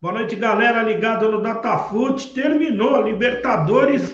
Boa 0.00 0.14
noite, 0.14 0.36
galera 0.36 0.80
ligada 0.84 1.28
no 1.28 1.42
Datafute. 1.42 2.32
Terminou 2.32 3.02
Libertadores. 3.02 4.12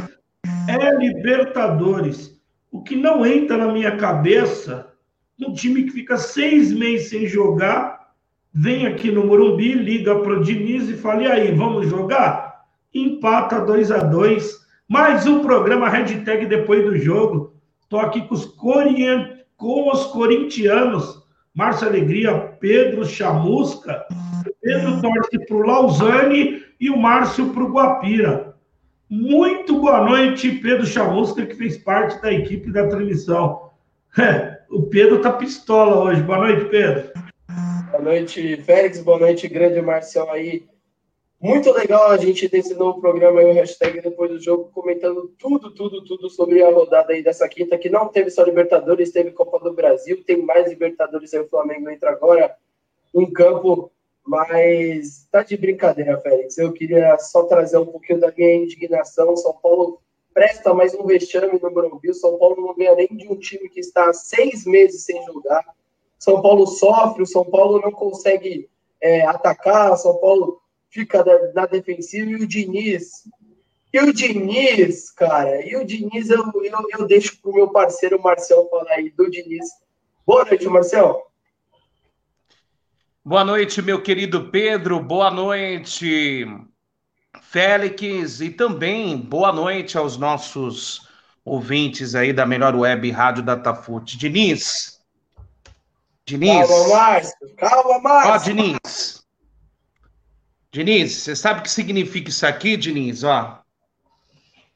É 0.67 0.97
Libertadores. 0.97 2.41
O 2.73 2.83
que 2.83 2.97
não 2.97 3.27
entra 3.27 3.59
na 3.59 3.71
minha 3.71 3.95
cabeça, 3.95 4.95
um 5.39 5.53
time 5.53 5.83
que 5.83 5.91
fica 5.91 6.17
seis 6.17 6.73
meses 6.73 7.11
sem 7.11 7.27
jogar, 7.27 8.15
vem 8.51 8.87
aqui 8.87 9.11
no 9.11 9.27
Morumbi, 9.27 9.75
liga 9.75 10.19
para 10.21 10.39
o 10.39 10.43
Diniz 10.43 10.89
e 10.89 10.95
fala: 10.95 11.25
e 11.25 11.27
aí, 11.27 11.55
vamos 11.55 11.87
jogar? 11.87 12.63
Empata 12.95 13.61
2 13.61 13.93
a 13.93 13.99
2 13.99 14.67
Mais 14.89 15.27
um 15.27 15.41
programa 15.41 15.91
hashtag 15.91 16.47
depois 16.47 16.83
do 16.83 16.97
jogo. 16.97 17.53
Estou 17.83 18.01
aqui 18.01 18.23
com 18.23 18.35
os, 18.35 18.47
com 18.47 19.93
os 19.93 20.07
corintianos. 20.07 21.24
Márcio 21.55 21.87
Alegria, 21.87 22.37
Pedro 22.59 23.05
Chamusca. 23.05 24.05
Pedro 24.61 25.01
torce 25.01 25.39
para 25.47 25.57
o 25.57 25.63
Lausanne 25.63 26.65
e 26.81 26.91
o 26.91 26.97
Márcio 26.97 27.51
para 27.51 27.63
o 27.63 27.71
Guapira. 27.71 28.57
Muito 29.09 29.81
boa 29.81 30.05
noite, 30.05 30.51
Pedro 30.51 30.85
Chamusca, 30.85 31.47
que 31.47 31.55
fez 31.55 31.79
parte 31.79 32.21
da 32.21 32.33
equipe 32.33 32.73
da 32.73 32.89
transmissão. 32.89 33.71
É, 34.19 34.59
o 34.69 34.83
Pedro 34.83 35.21
tá 35.21 35.33
pistola 35.33 36.03
hoje. 36.03 36.23
Boa 36.23 36.39
noite, 36.39 36.65
Pedro. 36.65 37.13
Boa 37.93 38.03
noite, 38.03 38.57
Félix. 38.63 39.01
Boa 39.01 39.21
noite, 39.21 39.47
grande 39.47 39.81
Marcial 39.81 40.29
aí. 40.33 40.67
Muito 41.45 41.71
legal 41.73 42.11
a 42.11 42.17
gente 42.17 42.49
ter 42.49 42.61
esse 42.61 42.73
novo 42.73 43.03
programa 43.03 43.39
aí, 43.41 43.45
o 43.45 43.53
hashtag 43.53 44.01
depois 44.01 44.31
do 44.31 44.41
jogo, 44.41 44.71
comentando 44.73 45.31
tudo, 45.39 45.71
tudo, 45.75 46.03
tudo 46.03 46.31
sobre 46.31 46.63
a 46.63 46.71
rodada 46.71 47.13
aí 47.13 47.23
dessa 47.23 47.47
quinta, 47.47 47.77
que 47.77 47.91
não 47.91 48.09
teve 48.09 48.31
só 48.31 48.43
Libertadores, 48.43 49.13
teve 49.13 49.31
Copa 49.31 49.61
do 49.61 49.75
Brasil, 49.75 50.25
tem 50.25 50.41
mais 50.41 50.71
Libertadores 50.71 51.35
aí, 51.35 51.41
o 51.41 51.49
Flamengo 51.51 51.91
entra 51.91 52.13
agora 52.13 52.57
em 53.15 53.31
campo, 53.31 53.93
mas 54.27 55.29
tá 55.31 55.43
de 55.43 55.55
brincadeira, 55.59 56.19
Félix. 56.19 56.57
Eu 56.57 56.73
queria 56.73 57.19
só 57.19 57.43
trazer 57.43 57.77
um 57.77 57.85
pouquinho 57.85 58.21
da 58.21 58.33
minha 58.35 58.57
indignação. 58.57 59.37
São 59.37 59.53
Paulo 59.53 60.01
presta 60.33 60.73
mais 60.73 60.95
um 60.95 61.05
vexame 61.05 61.61
no 61.61 61.71
Morumbi. 61.71 62.15
São 62.15 62.39
Paulo 62.39 62.57
não 62.57 62.75
ganha 62.75 62.95
nem 62.95 63.09
de 63.09 63.29
um 63.29 63.37
time 63.37 63.69
que 63.69 63.81
está 63.81 64.09
há 64.09 64.15
seis 64.15 64.65
meses 64.65 65.05
sem 65.05 65.23
jogar. 65.27 65.63
São 66.19 66.41
Paulo 66.41 66.67
sofre, 66.67 67.23
o 67.23 67.27
São 67.27 67.45
Paulo 67.45 67.83
não 67.83 67.93
consegue 67.93 68.67
é, 68.99 69.27
atacar, 69.27 69.95
São 69.99 70.17
Paulo 70.17 70.64
fica 70.95 71.25
na 71.53 71.67
defensiva 71.67 72.31
e 72.31 72.37
o 72.37 72.47
Diniz. 72.47 73.29
E 73.93 74.01
o 74.01 74.13
Diniz, 74.13 75.11
cara, 75.11 75.67
e 75.67 75.77
o 75.77 75.85
Diniz 75.85 76.31
eu, 76.31 76.45
eu, 76.63 76.87
eu 76.99 77.07
deixo 77.07 77.37
pro 77.43 77.53
meu 77.53 77.69
parceiro 77.69 78.23
Marcel 78.23 78.69
falar 78.71 78.93
aí 78.93 79.11
do 79.11 79.29
Diniz. 79.29 79.69
Boa 80.25 80.45
noite, 80.45 80.67
Marcel. 80.69 81.27
Boa 83.25 83.45
noite, 83.45 83.83
meu 83.83 84.03
querido 84.03 84.51
Pedro. 84.51 85.01
Boa 85.01 85.31
noite, 85.31 86.47
Félix. 87.43 88.41
E 88.41 88.51
também 88.51 89.17
boa 89.17 89.53
noite 89.53 89.99
aos 89.99 90.17
nossos 90.17 91.09
ouvintes 91.45 92.15
aí 92.15 92.33
da 92.33 92.47
melhor 92.47 92.75
web 92.75 93.11
Rádio 93.11 93.43
Datafute. 93.43 94.17
Diniz. 94.17 95.01
Diniz. 96.25 96.69
Calma, 96.69 96.89
Márcio. 96.89 97.57
Calma, 97.57 97.99
Márcio. 97.99 98.33
Ó, 98.33 98.39
Diniz. 98.39 99.24
Diniz, 100.75 101.13
você 101.13 101.37
sabe 101.37 101.61
o 101.61 101.63
que 101.63 101.71
significa 101.71 102.31
isso 102.31 102.45
aqui, 102.45 102.77
Diniz? 102.77 103.23
Ó. 103.23 103.61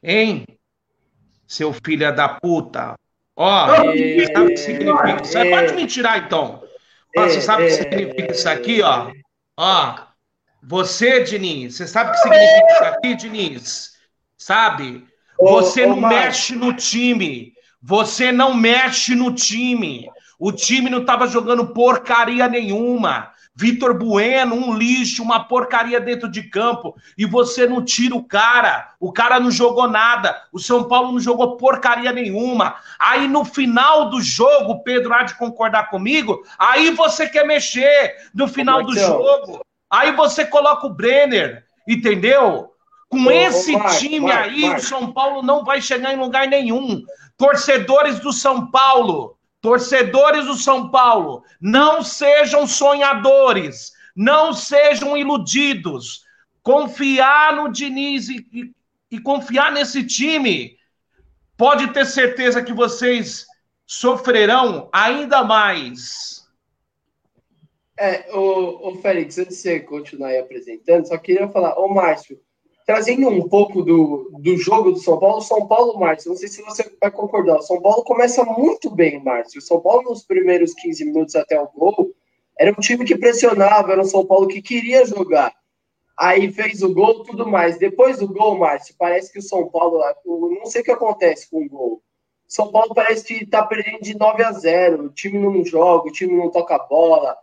Hein? 0.01 0.45
Seu 1.45 1.73
filho 1.73 2.15
da 2.15 2.29
puta. 2.29 2.95
Ó, 3.35 3.67
você 3.67 4.27
sabe 4.33 4.45
o 4.45 4.49
que 4.51 4.57
significa? 4.59 5.19
Você 5.25 5.51
pode 5.51 5.73
me 5.73 5.87
tirar, 5.89 6.25
então. 6.25 6.63
Ó, 7.17 7.23
você 7.25 7.41
sabe 7.41 7.65
o 7.65 7.67
que 7.67 7.73
significa 7.73 8.31
isso 8.33 8.49
aqui, 8.49 8.81
ó? 8.81 9.11
Ó. 9.57 9.99
Você, 10.63 11.25
Diniz, 11.25 11.75
você 11.75 11.89
sabe 11.89 12.11
o 12.11 12.13
que 12.13 12.19
significa 12.19 12.73
isso 12.75 12.85
aqui, 12.85 13.15
Diniz? 13.17 13.93
Sabe? 14.37 15.05
Você 15.37 15.85
não 15.85 16.01
mexe 16.01 16.55
no 16.55 16.75
time. 16.75 17.55
Você 17.83 18.31
não 18.31 18.55
mexe 18.55 19.17
no 19.17 19.35
time. 19.35 20.09
O 20.39 20.53
time 20.53 20.89
não 20.89 21.01
estava 21.01 21.27
jogando 21.27 21.75
porcaria 21.75 22.47
nenhuma. 22.47 23.33
Vitor 23.61 23.93
Bueno, 23.93 24.55
um 24.55 24.73
lixo, 24.73 25.21
uma 25.21 25.43
porcaria 25.43 26.01
dentro 26.01 26.31
de 26.31 26.45
campo, 26.45 26.95
e 27.19 27.27
você 27.27 27.67
não 27.67 27.85
tira 27.85 28.15
o 28.15 28.23
cara, 28.23 28.93
o 29.01 29.13
cara 29.13 29.41
não 29.41 29.51
jogou 29.51 29.89
nada, 29.89 30.45
o 30.53 30.61
São 30.61 30.85
Paulo 30.85 31.11
não 31.11 31.19
jogou 31.19 31.57
porcaria 31.57 32.13
nenhuma. 32.13 32.77
Aí 33.01 33.27
no 33.27 33.45
final 33.45 34.11
do 34.11 34.23
jogo, 34.23 34.85
Pedro 34.85 35.13
há 35.13 35.25
de 35.25 35.35
concordar 35.35 35.91
comigo, 35.91 36.41
aí 36.57 36.93
você 36.93 37.29
quer 37.29 37.45
mexer 37.45 38.15
no 38.33 38.47
final 38.47 38.85
do 38.85 38.97
jogo, 38.97 39.61
aí 39.91 40.13
você 40.13 40.47
coloca 40.47 40.87
o 40.87 40.95
Brenner, 40.95 41.65
entendeu? 41.89 42.71
Com 43.09 43.25
ô, 43.25 43.31
esse 43.33 43.75
ô, 43.75 43.89
time 43.99 44.31
aí, 44.31 44.73
o 44.73 44.79
São 44.79 45.13
Paulo 45.13 45.43
não 45.43 45.65
vai 45.65 45.83
chegar 45.83 46.13
em 46.13 46.19
lugar 46.19 46.47
nenhum. 46.47 47.03
Torcedores 47.37 48.21
do 48.21 48.33
São 48.33 48.71
Paulo, 48.71 49.38
Torcedores 49.61 50.47
do 50.47 50.55
São 50.55 50.91
Paulo, 50.91 51.43
não 51.61 52.03
sejam 52.03 52.67
sonhadores, 52.67 53.93
não 54.15 54.53
sejam 54.53 55.17
iludidos. 55.17 56.25
Confiar 56.63 57.57
no 57.57 57.71
Diniz 57.71 58.29
e, 58.29 58.47
e, 58.53 58.73
e 59.11 59.21
confiar 59.21 59.73
nesse 59.73 60.05
time, 60.05 60.77
pode 61.57 61.93
ter 61.93 62.07
certeza 62.07 62.63
que 62.63 62.73
vocês 62.73 63.47
sofrerão 63.87 64.89
ainda 64.93 65.43
mais. 65.43 66.47
É, 67.99 68.33
o, 68.33 68.91
o 68.91 69.03
Félix, 69.03 69.39
antes 69.39 69.57
de 69.57 69.63
você 69.63 69.81
continuar 69.81 70.29
aí 70.29 70.39
apresentando, 70.39 71.09
só 71.09 71.19
queria 71.19 71.49
falar, 71.49 71.77
ô 71.77 71.89
Márcio, 71.89 72.41
trazendo 72.89 73.29
um 73.29 73.47
pouco 73.47 73.83
do, 73.83 74.31
do 74.41 74.57
jogo 74.57 74.93
do 74.93 74.99
São 74.99 75.19
Paulo, 75.19 75.43
São 75.43 75.67
Paulo, 75.67 76.01
Márcio, 76.01 76.31
não 76.31 76.39
sei 76.39 76.49
se 76.49 76.63
você 76.63 76.91
vai 76.99 77.11
concordar, 77.11 77.59
o 77.59 77.63
São 77.63 77.83
Paulo 77.83 78.03
começa 78.03 78.43
muito 78.47 78.89
bem, 78.89 79.23
Márcio. 79.23 79.59
O 79.59 79.63
São 79.63 79.79
Paulo, 79.79 80.05
nos 80.05 80.23
primeiros 80.23 80.73
15 80.73 81.05
minutos 81.05 81.37
até 81.37 81.61
o 81.61 81.69
gol, 81.69 82.15
era 82.59 82.71
um 82.71 82.81
time 82.81 83.05
que 83.05 83.15
pressionava, 83.15 83.93
era 83.93 84.01
um 84.01 84.07
São 84.07 84.25
Paulo 84.25 84.49
que 84.49 84.63
queria 84.63 85.05
jogar. 85.05 85.53
Aí 86.19 86.51
fez 86.51 86.83
o 86.83 86.95
gol, 86.95 87.25
tudo 87.25 87.47
mais. 87.47 87.77
Depois 87.77 88.21
do 88.21 88.27
gol, 88.27 88.57
Márcio, 88.57 88.95
parece 88.99 89.31
que 89.31 89.39
o 89.39 89.43
São 89.43 89.69
Paulo, 89.69 90.03
não 90.25 90.65
sei 90.65 90.81
o 90.81 90.85
que 90.85 90.91
acontece 90.91 91.51
com 91.51 91.67
o 91.67 91.69
gol. 91.69 92.03
São 92.47 92.73
Paulo 92.73 92.95
parece 92.95 93.23
que 93.23 93.45
tá 93.45 93.63
perdendo 93.67 94.01
de 94.01 94.17
9 94.17 94.43
a 94.43 94.53
0. 94.53 95.05
O 95.05 95.11
time 95.11 95.39
não 95.39 95.63
joga, 95.63 96.09
o 96.09 96.13
time 96.13 96.35
não 96.35 96.51
toca 96.51 96.77
a 96.77 96.87
bola. 96.87 97.37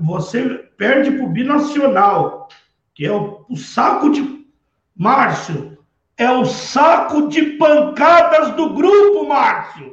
você 0.00 0.48
perde 0.78 1.10
para 1.10 1.24
o 1.24 1.28
Binacional, 1.28 2.48
que 2.94 3.04
é 3.04 3.12
o, 3.12 3.44
o 3.48 3.56
saco 3.56 4.10
de. 4.10 4.40
Márcio, 4.94 5.78
é 6.16 6.30
o 6.30 6.44
saco 6.44 7.28
de 7.28 7.42
pancadas 7.56 8.54
do 8.54 8.74
grupo, 8.74 9.26
Márcio. 9.26 9.91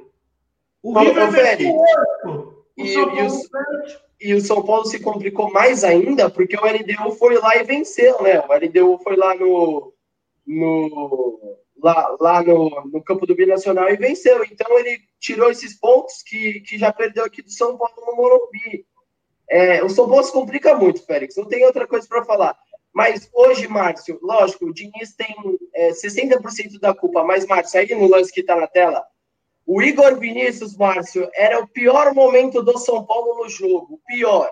O 0.81 0.93
Paulo 0.93 1.13
River 1.13 1.57
o 2.25 2.59
e, 2.77 2.93
e, 2.93 2.97
o, 2.97 3.41
e, 4.21 4.33
o, 4.33 4.41
São 4.41 4.63
Paulo 4.63 4.85
se 4.85 4.99
complicou 5.01 5.51
mais 5.51 5.83
ainda 5.83 6.29
porque 6.29 6.55
o 6.55 6.65
LDU 6.65 7.11
foi 7.17 7.37
lá 7.37 7.57
e 7.57 7.63
venceu, 7.63 8.21
né? 8.21 8.39
O 8.39 8.53
LDU 8.53 8.97
foi 9.03 9.17
lá 9.17 9.35
no, 9.35 9.93
no 10.47 11.57
lá, 11.81 12.15
lá 12.19 12.43
no, 12.43 12.69
no 12.91 13.03
campo 13.03 13.25
do 13.25 13.35
Binacional 13.35 13.89
e 13.89 13.97
venceu. 13.97 14.43
Então 14.45 14.77
ele 14.79 14.99
tirou 15.19 15.49
esses 15.49 15.77
pontos 15.77 16.21
que, 16.23 16.61
que 16.61 16.77
já 16.77 16.91
perdeu 16.93 17.25
aqui 17.25 17.41
do 17.41 17.51
São 17.51 17.77
Paulo 17.77 17.95
no 18.05 18.15
Morumbi. 18.15 18.85
É, 19.49 19.83
o 19.83 19.89
São 19.89 20.07
Paulo 20.07 20.23
se 20.23 20.31
complica 20.31 20.75
muito, 20.75 21.05
Félix. 21.05 21.35
Não 21.35 21.45
tem 21.45 21.65
outra 21.65 21.87
coisa 21.87 22.07
para 22.07 22.23
falar. 22.23 22.57
Mas 22.93 23.29
hoje, 23.33 23.67
Márcio, 23.67 24.19
lógico, 24.21 24.65
o 24.65 24.73
Diniz 24.73 25.15
tem 25.15 25.35
é, 25.73 25.91
60% 25.91 26.79
da 26.79 26.93
culpa. 26.93 27.23
Mas, 27.23 27.45
Márcio, 27.45 27.79
aí 27.79 27.95
no 27.95 28.07
lance 28.07 28.31
que 28.31 28.41
está 28.41 28.55
na 28.55 28.67
tela, 28.67 29.03
o 29.71 29.83
Igor 29.83 30.18
Vinícius, 30.18 30.75
Márcio, 30.75 31.30
era 31.31 31.60
o 31.60 31.68
pior 31.68 32.12
momento 32.16 32.63
do 32.63 32.75
São 32.80 33.06
Paulo 33.06 33.44
no 33.44 33.48
jogo. 33.48 34.01
Pior. 34.07 34.50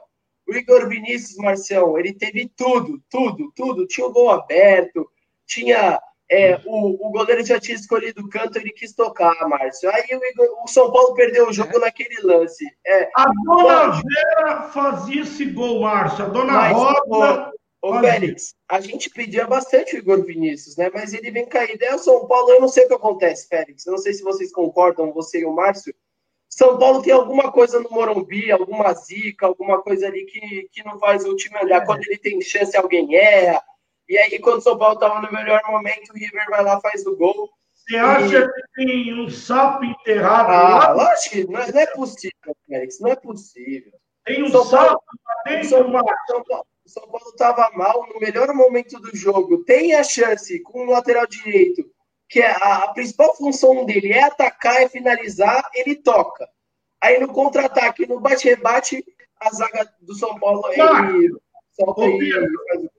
O 0.47 0.53
Igor 0.53 0.87
Vinícius, 0.87 1.37
Marcião, 1.37 1.97
ele 1.97 2.13
teve 2.13 2.47
tudo, 2.55 3.01
tudo, 3.09 3.51
tudo. 3.55 3.87
Tinha 3.87 4.05
o 4.05 4.11
gol 4.11 4.29
aberto, 4.29 5.09
tinha. 5.47 5.99
É, 6.29 6.61
o, 6.65 7.07
o 7.07 7.09
goleiro 7.09 7.43
já 7.43 7.59
tinha 7.59 7.75
escolhido 7.75 8.21
o 8.21 8.29
canto, 8.29 8.59
ele 8.59 8.69
quis 8.69 8.93
tocar, 8.93 9.33
Márcio. 9.49 9.89
Aí 9.89 10.03
o, 10.15 10.23
Igor, 10.23 10.63
o 10.63 10.67
São 10.67 10.91
Paulo 10.91 11.15
perdeu 11.15 11.47
o 11.47 11.53
jogo 11.53 11.77
é. 11.77 11.79
naquele 11.79 12.21
lance. 12.21 12.63
É, 12.85 13.09
a 13.15 13.25
dona. 13.43 14.01
Vera 14.03 14.61
fazia 14.69 15.23
esse 15.23 15.45
gol, 15.45 15.81
Márcio. 15.81 16.25
A 16.25 16.27
dona 16.27 16.67
Rosa. 16.67 17.51
Ô, 17.81 17.95
ô 17.95 17.99
Félix, 17.99 18.55
a 18.69 18.79
gente 18.79 19.09
pedia 19.09 19.45
bastante 19.45 19.95
o 19.95 19.99
Igor 19.99 20.23
Vinícius, 20.25 20.75
né? 20.77 20.89
Mas 20.93 21.13
ele 21.13 21.31
vem 21.31 21.45
cair. 21.45 21.77
Daí 21.77 21.93
o 21.93 21.99
São 21.99 22.27
Paulo, 22.27 22.49
eu 22.51 22.61
não 22.61 22.67
sei 22.67 22.85
o 22.85 22.87
que 22.87 22.93
acontece, 22.93 23.47
Félix. 23.47 23.85
Eu 23.85 23.91
não 23.91 23.99
sei 23.99 24.13
se 24.13 24.23
vocês 24.23 24.51
concordam, 24.51 25.13
você 25.13 25.41
e 25.41 25.45
o 25.45 25.53
Márcio. 25.53 25.93
São 26.49 26.77
Paulo 26.77 27.01
tem 27.01 27.13
alguma 27.13 27.51
coisa 27.51 27.79
no 27.79 27.89
Morumbi, 27.89 28.51
alguma 28.51 28.93
zica, 28.93 29.45
alguma 29.45 29.81
coisa 29.81 30.07
ali 30.07 30.25
que, 30.25 30.69
que 30.71 30.83
não 30.83 30.97
faz 30.97 31.23
o 31.25 31.35
time 31.35 31.57
olhar. 31.61 31.83
É. 31.83 31.85
Quando 31.85 32.01
ele 32.07 32.17
tem 32.17 32.41
chance, 32.41 32.75
alguém 32.75 33.15
erra. 33.15 33.61
E 34.09 34.17
aí, 34.17 34.39
quando 34.39 34.59
o 34.59 34.61
São 34.61 34.77
Paulo 34.77 34.95
estava 34.95 35.21
no 35.21 35.31
melhor 35.31 35.61
momento, 35.67 36.11
o 36.11 36.17
River 36.17 36.45
vai 36.49 36.63
lá 36.63 36.79
faz 36.79 37.05
o 37.05 37.15
gol. 37.15 37.49
Você 37.73 37.97
acha 37.97 38.37
e... 38.37 38.47
que 38.47 38.61
tem 38.75 39.19
um 39.19 39.29
sapo 39.29 39.83
enterrado 39.83 40.49
ah, 40.49 40.77
lá? 40.79 40.93
Lógico 40.93 41.35
que 41.35 41.45
não 41.45 41.59
é, 41.59 41.71
não 41.71 41.79
é 41.79 41.85
possível, 41.87 42.55
Félix. 42.67 42.99
Não 42.99 43.09
é 43.11 43.15
possível. 43.15 43.91
Tem 44.25 44.43
um 44.43 44.49
São 44.49 44.65
sapo 44.65 45.01
Paulo, 45.45 45.63
São, 45.63 45.91
Paulo, 45.91 46.07
São 46.27 46.43
Paulo, 46.43 46.67
São 46.87 47.07
Paulo 47.07 47.29
estava 47.29 47.69
mal 47.75 48.07
no 48.13 48.19
melhor 48.19 48.53
momento 48.53 48.99
do 48.99 49.15
jogo. 49.15 49.63
Tem 49.63 49.95
a 49.95 50.03
chance 50.03 50.59
com 50.61 50.85
o 50.85 50.91
lateral 50.91 51.27
direito 51.27 51.89
que 52.29 52.39
é 52.41 52.51
a, 52.51 52.83
a, 52.83 52.93
principal 52.93 53.35
função 53.35 53.85
dele 53.85 54.11
é 54.11 54.23
atacar, 54.23 54.81
é 54.81 54.89
finalizar, 54.89 55.63
ele 55.73 55.95
toca. 55.95 56.47
Aí 57.01 57.19
no 57.19 57.27
contra-ataque, 57.27 58.05
no 58.05 58.19
bate-rebate, 58.19 59.03
a 59.39 59.49
zaga 59.51 59.89
do 60.01 60.13
São 60.15 60.37
Paulo 60.39 60.63
ele 60.71 61.31
solta 61.73 62.01
Ô, 62.01 62.17
Pedro, 62.17 62.91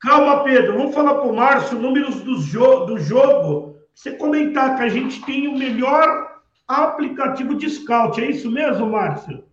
Calma, 0.00 0.42
Pedro. 0.42 0.78
Vamos 0.78 0.94
falar 0.94 1.14
para 1.14 1.28
o 1.28 1.36
Márcio 1.36 1.78
números 1.78 2.22
do, 2.22 2.40
jo 2.40 2.86
do 2.86 2.98
jogo. 2.98 3.78
Você 3.94 4.12
comentar 4.12 4.76
que 4.76 4.82
a 4.82 4.88
gente 4.88 5.24
tem 5.24 5.46
o 5.46 5.56
melhor 5.56 6.42
aplicativo 6.66 7.54
de 7.54 7.70
scout. 7.70 8.20
É 8.20 8.30
isso 8.30 8.50
mesmo, 8.50 8.86
Márcio? 8.86 9.44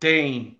Tem. 0.00 0.55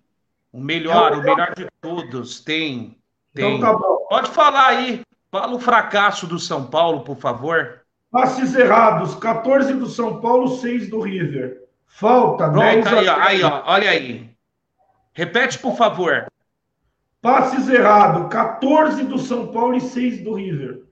O 0.51 0.59
melhor, 0.59 1.13
o 1.13 1.21
melhor 1.21 1.53
de 1.55 1.67
todos. 1.81 2.39
Tem. 2.39 2.97
Tem. 3.33 3.57
Então 3.57 3.59
tá 3.59 3.77
bom. 3.77 4.05
Pode 4.09 4.29
falar 4.31 4.67
aí. 4.67 5.01
Fala 5.29 5.55
o 5.55 5.59
fracasso 5.59 6.25
do 6.25 6.39
São 6.39 6.65
Paulo, 6.65 7.01
por 7.01 7.17
favor. 7.17 7.81
Passes 8.09 8.55
errados, 8.55 9.15
14 9.15 9.73
do 9.73 9.87
São 9.87 10.21
Paulo, 10.21 10.47
6 10.57 10.89
do 10.89 11.01
River. 11.01 11.63
Falta 11.85 12.49
Pronto, 12.49 12.61
10 12.61 12.87
aí, 12.87 13.07
ó, 13.07 13.19
aí, 13.19 13.43
ó, 13.43 13.63
olha 13.65 13.89
aí. 13.89 14.29
Repete, 15.13 15.59
por 15.59 15.75
favor. 15.75 16.27
Passes 17.21 17.67
errados, 17.67 18.31
14 18.31 19.03
do 19.03 19.17
São 19.17 19.47
Paulo 19.47 19.75
e 19.75 19.81
6 19.81 20.23
do 20.23 20.35
River. 20.35 20.83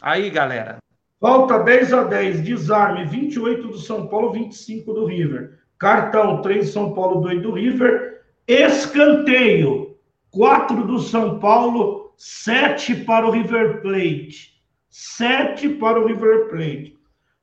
Aí, 0.00 0.30
galera. 0.30 0.78
Falta 1.20 1.60
10 1.60 1.92
a 1.92 2.02
10, 2.02 2.42
desarme, 2.42 3.04
28 3.04 3.68
do 3.68 3.78
São 3.78 4.08
Paulo, 4.08 4.32
25 4.32 4.92
do 4.92 5.06
River. 5.06 5.60
Cartão, 5.78 6.42
3 6.42 6.66
do 6.66 6.72
São 6.72 6.92
Paulo, 6.94 7.20
2 7.20 7.40
do 7.40 7.52
River. 7.52 8.11
Escanteio, 8.52 9.96
4 10.30 10.86
do 10.86 10.98
São 10.98 11.38
Paulo, 11.38 12.02
Sete 12.24 12.94
para 12.94 13.26
o 13.26 13.32
River 13.32 13.82
Plate. 13.82 14.62
Sete 14.88 15.68
para 15.68 16.00
o 16.00 16.06
River 16.06 16.48
Plate. 16.48 16.96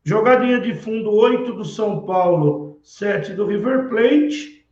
Jogadinha 0.06 0.62
de 0.62 0.74
fundo, 0.74 1.12
oito 1.12 1.52
do 1.52 1.66
São 1.66 2.06
Paulo, 2.06 2.80
sete 2.82 3.34
do 3.34 3.46
River 3.46 3.90
Plate. 3.90 4.66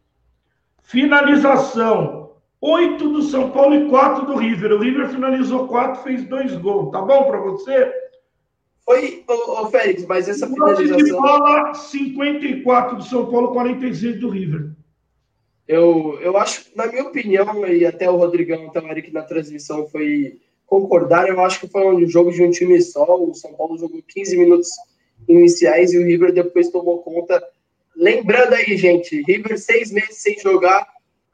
Finalização, 0.81 2.37
oito 2.61 3.09
do 3.09 3.21
São 3.21 3.51
Paulo 3.51 3.75
e 3.75 3.89
quatro 3.89 4.25
do 4.25 4.37
River. 4.37 4.71
O 4.71 4.79
River 4.79 5.09
finalizou 5.09 5.67
quatro, 5.67 6.01
fez 6.03 6.23
dois 6.29 6.55
gols. 6.55 6.91
Tá 6.91 7.01
bom 7.01 7.25
para 7.25 7.41
você? 7.41 7.91
Foi, 8.85 9.25
ô, 9.27 9.61
ô 9.61 9.69
Félix, 9.69 10.05
mas 10.05 10.29
essa 10.29 10.47
finalização... 10.47 11.03
De 11.03 11.11
bola, 11.11 11.73
54 11.73 12.95
do 12.95 13.03
São 13.03 13.29
Paulo, 13.29 13.49
46 13.51 14.21
do 14.21 14.29
River. 14.29 14.71
Eu, 15.67 16.17
eu 16.21 16.37
acho, 16.37 16.65
na 16.75 16.87
minha 16.87 17.03
opinião, 17.03 17.67
e 17.67 17.85
até 17.85 18.09
o 18.09 18.15
Rodrigão 18.15 18.71
aqui 18.73 19.11
na 19.11 19.23
transmissão 19.23 19.87
foi 19.89 20.39
concordar, 20.65 21.27
eu 21.27 21.41
acho 21.41 21.59
que 21.59 21.67
foi 21.67 21.85
um 21.85 22.07
jogo 22.07 22.31
de 22.31 22.41
um 22.41 22.51
time 22.51 22.81
só. 22.81 23.21
O 23.21 23.33
São 23.33 23.53
Paulo 23.53 23.77
jogou 23.77 24.01
15 24.07 24.37
minutos 24.37 24.69
iniciais 25.27 25.93
e 25.93 25.97
o 25.97 26.05
River 26.05 26.31
depois 26.31 26.69
tomou 26.69 26.99
conta. 26.99 27.43
Lembrando 27.95 28.53
aí, 28.53 28.77
gente, 28.77 29.23
River 29.27 29.57
seis 29.57 29.91
meses 29.91 30.17
sem 30.17 30.37
jogar, 30.39 30.87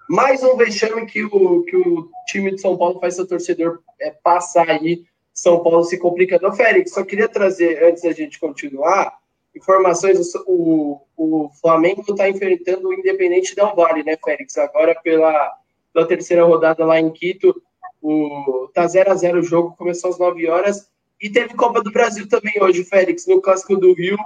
mais 0.10 0.44
um 0.44 0.56
vexame 0.56 1.06
que 1.06 1.24
o, 1.24 1.64
que 1.64 1.76
o 1.76 2.10
time 2.28 2.52
de 2.52 2.62
São 2.62 2.78
Paulo 2.78 3.00
faz 3.00 3.16
seu 3.16 3.28
torcedor 3.28 3.80
é, 4.00 4.12
passar 4.12 4.70
aí. 4.70 5.04
São 5.34 5.64
Paulo 5.64 5.84
se 5.84 5.98
complicando. 5.98 6.54
Félix, 6.54 6.92
só 6.92 7.04
queria 7.04 7.28
trazer, 7.28 7.84
antes 7.84 8.04
da 8.04 8.12
gente 8.12 8.40
continuar, 8.40 9.18
informações, 9.56 10.34
o, 10.48 11.02
o 11.16 11.50
Flamengo 11.62 12.04
está 12.08 12.30
enfrentando 12.30 12.88
o 12.88 12.94
Independente 12.94 13.56
Del 13.56 13.76
Vale, 13.76 14.04
né, 14.04 14.18
Félix? 14.24 14.58
Agora 14.58 14.96
pela, 15.02 15.52
pela 15.94 16.08
terceira 16.08 16.44
rodada 16.44 16.86
lá 16.86 17.00
em 17.00 17.12
Quito, 17.12 17.62
o, 18.02 18.70
tá 18.74 18.86
0 18.86 19.12
a 19.12 19.16
0 19.16 19.40
o 19.40 19.44
jogo, 19.44 19.76
começou 19.78 20.10
às 20.10 20.20
9 20.20 20.48
horas. 20.50 20.90
E 21.22 21.30
teve 21.30 21.54
Copa 21.54 21.82
do 21.82 21.92
Brasil 21.92 22.28
também 22.28 22.54
hoje, 22.62 22.84
Félix, 22.84 23.26
no 23.28 23.42
Clássico 23.42 23.78
do 23.78 23.94
Rio. 23.94 24.18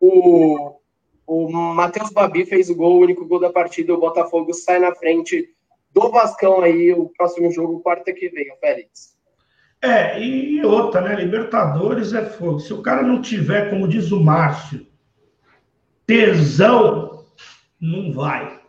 O, 0.00 0.76
o 1.26 1.48
Matheus 1.50 2.10
Babi 2.10 2.46
fez 2.46 2.70
o 2.70 2.76
gol, 2.76 2.96
o 2.96 3.00
único 3.00 3.26
gol 3.26 3.40
da 3.40 3.50
partida. 3.50 3.92
O 3.92 3.98
Botafogo 3.98 4.54
sai 4.54 4.78
na 4.78 4.94
frente 4.94 5.52
do 5.90 6.10
Vascão 6.10 6.60
aí, 6.60 6.92
o 6.92 7.08
próximo 7.08 7.50
jogo, 7.50 7.80
quarta 7.80 8.12
que 8.12 8.28
vem, 8.28 8.54
Félix. 8.60 9.17
É, 9.80 10.20
e 10.20 10.64
outra, 10.64 11.00
né? 11.00 11.14
Libertadores 11.14 12.12
é 12.12 12.24
fogo. 12.24 12.58
Se 12.58 12.72
o 12.72 12.82
cara 12.82 13.02
não 13.02 13.22
tiver, 13.22 13.70
como 13.70 13.86
diz 13.86 14.10
o 14.10 14.20
Márcio, 14.20 14.86
tesão, 16.06 17.24
não 17.80 18.12
vai. 18.12 18.60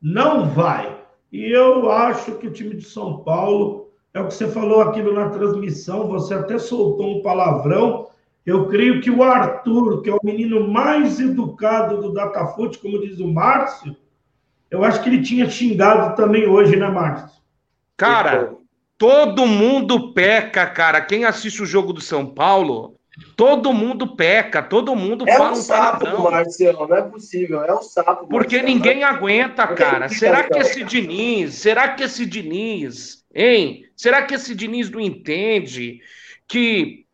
Não 0.00 0.48
vai. 0.48 1.00
E 1.32 1.50
eu 1.50 1.90
acho 1.90 2.36
que 2.36 2.46
o 2.46 2.52
time 2.52 2.76
de 2.76 2.84
São 2.84 3.22
Paulo, 3.22 3.90
é 4.12 4.20
o 4.20 4.28
que 4.28 4.34
você 4.34 4.46
falou 4.46 4.82
aquilo 4.82 5.14
na 5.14 5.30
transmissão, 5.30 6.08
você 6.08 6.34
até 6.34 6.58
soltou 6.58 7.18
um 7.18 7.22
palavrão. 7.22 8.08
Eu 8.44 8.68
creio 8.68 9.00
que 9.00 9.10
o 9.10 9.22
Arthur, 9.22 10.02
que 10.02 10.10
é 10.10 10.12
o 10.12 10.20
menino 10.22 10.68
mais 10.68 11.20
educado 11.20 12.02
do 12.02 12.12
Datafoot, 12.12 12.78
como 12.78 13.00
diz 13.00 13.18
o 13.20 13.28
Márcio, 13.28 13.96
eu 14.70 14.84
acho 14.84 15.02
que 15.02 15.08
ele 15.08 15.22
tinha 15.22 15.48
xingado 15.48 16.14
também 16.16 16.46
hoje, 16.46 16.76
né, 16.76 16.88
Márcio? 16.88 17.40
Cara, 17.96 18.54
Todo 19.02 19.46
mundo 19.48 20.12
peca, 20.12 20.64
cara. 20.64 21.00
Quem 21.00 21.24
assiste 21.24 21.60
o 21.60 21.66
jogo 21.66 21.92
do 21.92 22.00
São 22.00 22.24
Paulo, 22.24 22.94
todo 23.36 23.72
mundo 23.72 24.14
peca, 24.14 24.62
todo 24.62 24.94
mundo 24.94 25.28
é 25.28 25.36
fala 25.36 25.50
um 25.50 25.56
sapo, 25.56 26.04
palavrão. 26.04 26.30
Marcelo, 26.30 26.86
não 26.86 26.96
é 26.96 27.02
possível, 27.02 27.64
é 27.64 27.74
um 27.74 27.82
sapo. 27.82 28.28
Porque 28.28 28.58
Marcelo, 28.58 28.76
ninguém 28.76 29.02
aguenta, 29.02 29.66
cara. 29.66 30.08
Será 30.08 30.44
que 30.44 30.56
esse 30.56 30.84
Diniz, 30.84 31.54
será 31.54 31.88
que 31.88 32.04
esse 32.04 32.24
Diniz, 32.24 33.24
hein? 33.34 33.82
Será 33.96 34.22
que 34.22 34.34
esse 34.34 34.54
Diniz 34.54 34.88
não 34.88 35.00
entende 35.00 35.98
que 36.46 37.04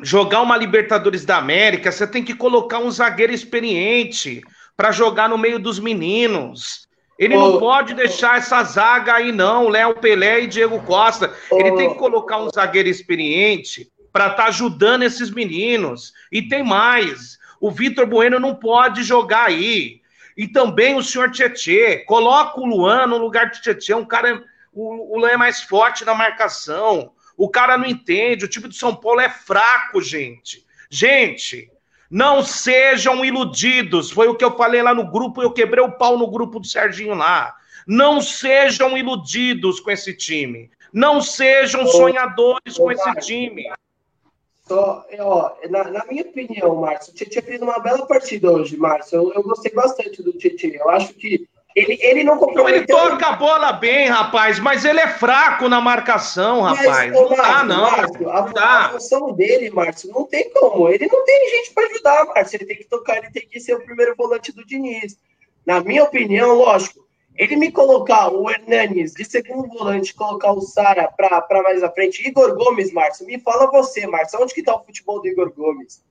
jogar 0.00 0.40
uma 0.40 0.56
Libertadores 0.56 1.24
da 1.24 1.36
América, 1.36 1.90
você 1.90 2.06
tem 2.06 2.22
que 2.22 2.36
colocar 2.36 2.78
um 2.78 2.92
zagueiro 2.92 3.32
experiente 3.32 4.40
para 4.76 4.92
jogar 4.92 5.28
no 5.28 5.36
meio 5.36 5.58
dos 5.58 5.80
meninos. 5.80 6.83
Ele 7.18 7.36
não 7.36 7.58
pode 7.58 7.94
deixar 7.94 8.38
essa 8.38 8.62
zaga 8.64 9.14
aí, 9.14 9.30
não. 9.30 9.68
Léo 9.68 9.94
Pelé 9.94 10.42
e 10.42 10.46
Diego 10.46 10.82
Costa. 10.82 11.32
Ele 11.52 11.72
tem 11.76 11.90
que 11.90 11.98
colocar 11.98 12.38
um 12.38 12.50
zagueiro 12.50 12.88
experiente 12.88 13.90
para 14.12 14.26
estar 14.26 14.44
tá 14.44 14.48
ajudando 14.48 15.02
esses 15.02 15.30
meninos. 15.30 16.12
E 16.30 16.42
tem 16.42 16.64
mais. 16.64 17.38
O 17.60 17.70
Vitor 17.70 18.06
Bueno 18.06 18.40
não 18.40 18.54
pode 18.54 19.02
jogar 19.02 19.46
aí. 19.46 20.00
E 20.36 20.48
também 20.48 20.96
o 20.96 21.02
senhor 21.02 21.30
Tietê. 21.30 21.98
Coloca 21.98 22.60
o 22.60 22.66
Luan 22.66 23.06
no 23.06 23.18
lugar 23.18 23.50
de 23.50 23.62
Tietê. 23.62 23.94
Um 23.94 24.04
cara. 24.04 24.42
O, 24.72 25.14
o 25.14 25.18
Luan 25.18 25.30
é 25.30 25.36
mais 25.36 25.62
forte 25.62 26.04
na 26.04 26.14
marcação. 26.14 27.12
O 27.36 27.48
cara 27.48 27.78
não 27.78 27.86
entende. 27.86 28.44
O 28.44 28.48
time 28.48 28.66
do 28.66 28.74
São 28.74 28.94
Paulo 28.94 29.20
é 29.20 29.28
fraco, 29.28 30.00
gente. 30.00 30.64
Gente, 30.90 31.70
não 32.10 32.42
sejam 32.42 33.24
iludidos. 33.24 34.10
Foi 34.10 34.28
o 34.28 34.34
que 34.34 34.44
eu 34.44 34.56
falei 34.56 34.82
lá 34.82 34.94
no 34.94 35.10
grupo, 35.10 35.42
eu 35.42 35.52
quebrei 35.52 35.82
o 35.84 35.92
pau 35.92 36.18
no 36.18 36.30
grupo 36.30 36.60
do 36.60 36.66
Serginho 36.66 37.14
lá. 37.14 37.54
Não 37.86 38.20
sejam 38.20 38.96
iludidos 38.96 39.80
com 39.80 39.90
esse 39.90 40.14
time. 40.14 40.70
Não 40.92 41.20
sejam 41.20 41.86
sonhadores 41.86 42.78
com 42.78 42.90
esse 42.90 43.14
time. 43.16 43.64
Só, 44.66 45.04
ó, 45.18 45.52
na, 45.68 45.84
na, 45.90 46.04
minha 46.06 46.22
opinião, 46.22 46.76
Márcio, 46.76 47.12
o 47.12 47.16
Tietchan 47.16 47.42
fez 47.42 47.60
uma 47.60 47.78
bela 47.80 48.06
partida 48.06 48.50
hoje, 48.50 48.76
Márcio. 48.78 49.16
Eu, 49.16 49.34
eu 49.34 49.42
gostei 49.42 49.72
bastante 49.72 50.22
do 50.22 50.32
Tietchan. 50.32 50.68
Eu 50.68 50.88
acho 50.88 51.12
que 51.14 51.46
ele, 51.74 51.98
ele 52.00 52.22
não 52.22 52.38
comprometeu. 52.38 52.76
Ele 52.76 52.86
toca 52.86 53.26
a 53.26 53.32
bola 53.32 53.72
bem, 53.72 54.06
rapaz, 54.06 54.60
mas 54.60 54.84
ele 54.84 55.00
é 55.00 55.08
fraco 55.08 55.68
na 55.68 55.80
marcação, 55.80 56.60
rapaz. 56.60 56.86
Mas, 56.86 57.12
não 57.12 57.28
Márcio, 57.28 57.44
dá, 57.44 57.64
não. 57.64 57.90
Márcio, 57.90 58.30
a, 58.30 58.84
a, 58.84 58.88
função 58.90 59.32
dele, 59.32 59.70
Márcio, 59.70 60.10
não 60.12 60.24
tem 60.24 60.50
como. 60.50 60.88
Ele 60.88 61.08
não 61.08 61.24
tem 61.24 61.50
gente 61.50 61.74
para 61.74 61.86
ajudar, 61.86 62.26
Márcio. 62.26 62.56
Ele 62.58 62.66
tem 62.66 62.76
que 62.76 62.84
tocar, 62.84 63.16
ele 63.18 63.30
tem 63.30 63.48
que 63.48 63.58
ser 63.58 63.74
o 63.74 63.84
primeiro 63.84 64.14
volante 64.16 64.52
do 64.52 64.64
Diniz. 64.64 65.18
Na 65.66 65.80
minha 65.80 66.04
opinião, 66.04 66.54
lógico, 66.54 67.04
Ele 67.34 67.56
me 67.56 67.72
colocar 67.72 68.28
o 68.28 68.48
Hernanes 68.48 69.12
de 69.12 69.24
segundo 69.24 69.66
volante, 69.66 70.14
colocar 70.14 70.52
o 70.52 70.60
Sara 70.60 71.08
para 71.08 71.62
mais 71.64 71.82
à 71.82 71.90
frente, 71.90 72.24
Igor 72.24 72.54
Gomes, 72.54 72.92
Márcio, 72.92 73.26
me 73.26 73.40
fala 73.40 73.68
você, 73.68 74.06
Márcio, 74.06 74.40
onde 74.40 74.54
que 74.54 74.62
tá 74.62 74.76
o 74.76 74.84
futebol 74.84 75.20
do 75.20 75.26
Igor 75.26 75.52
Gomes? 75.52 76.04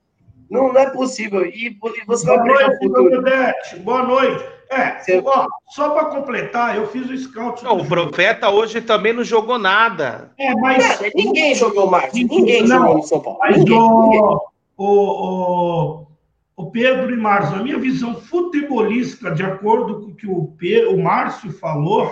Não, 0.50 0.74
não 0.74 0.82
é 0.82 0.90
possível. 0.90 1.46
E, 1.46 1.68
e 1.68 2.06
você 2.06 2.26
Boa 2.26 2.38
vai 2.40 2.48
noite, 2.48 2.78
futuro. 2.80 3.24
Boa 3.80 4.04
noite. 4.04 4.46
É, 4.74 5.00
você... 5.00 5.22
ó, 5.26 5.48
só 5.70 5.90
para 5.92 6.06
completar, 6.06 6.76
eu 6.76 6.88
fiz 6.88 7.10
o 7.10 7.18
scout. 7.18 7.64
Não, 7.64 7.78
o 7.78 7.86
Profeta 7.86 8.50
hoje 8.50 8.82
também 8.82 9.14
não 9.14 9.24
jogou 9.24 9.60
nada. 9.60 10.32
É, 10.38 10.54
mas. 10.56 11.02
É, 11.02 11.12
ninguém 11.16 11.54
jogou 11.56 11.90
mais. 11.90 12.14
Ninguém 12.14 12.64
não, 12.64 12.80
jogou 12.80 12.98
no 12.98 13.04
São 13.04 13.20
Paulo. 13.20 13.40
Mas 13.40 13.58
ninguém, 13.58 13.78
o, 13.78 14.04
ninguém. 14.04 14.22
O, 14.22 14.86
o, 14.86 16.08
o 16.56 16.72
Pedro 16.72 17.14
e 17.14 17.18
Márcio, 17.18 17.56
a 17.56 17.64
minha 17.64 17.78
visão 17.78 18.16
futebolística, 18.16 19.32
de 19.32 19.44
acordo 19.44 20.02
com 20.02 20.12
o 20.12 20.16
que 20.16 20.28
o, 20.28 20.54
Pedro, 20.58 20.96
o 20.96 21.04
Márcio 21.04 21.52
falou, 21.52 22.12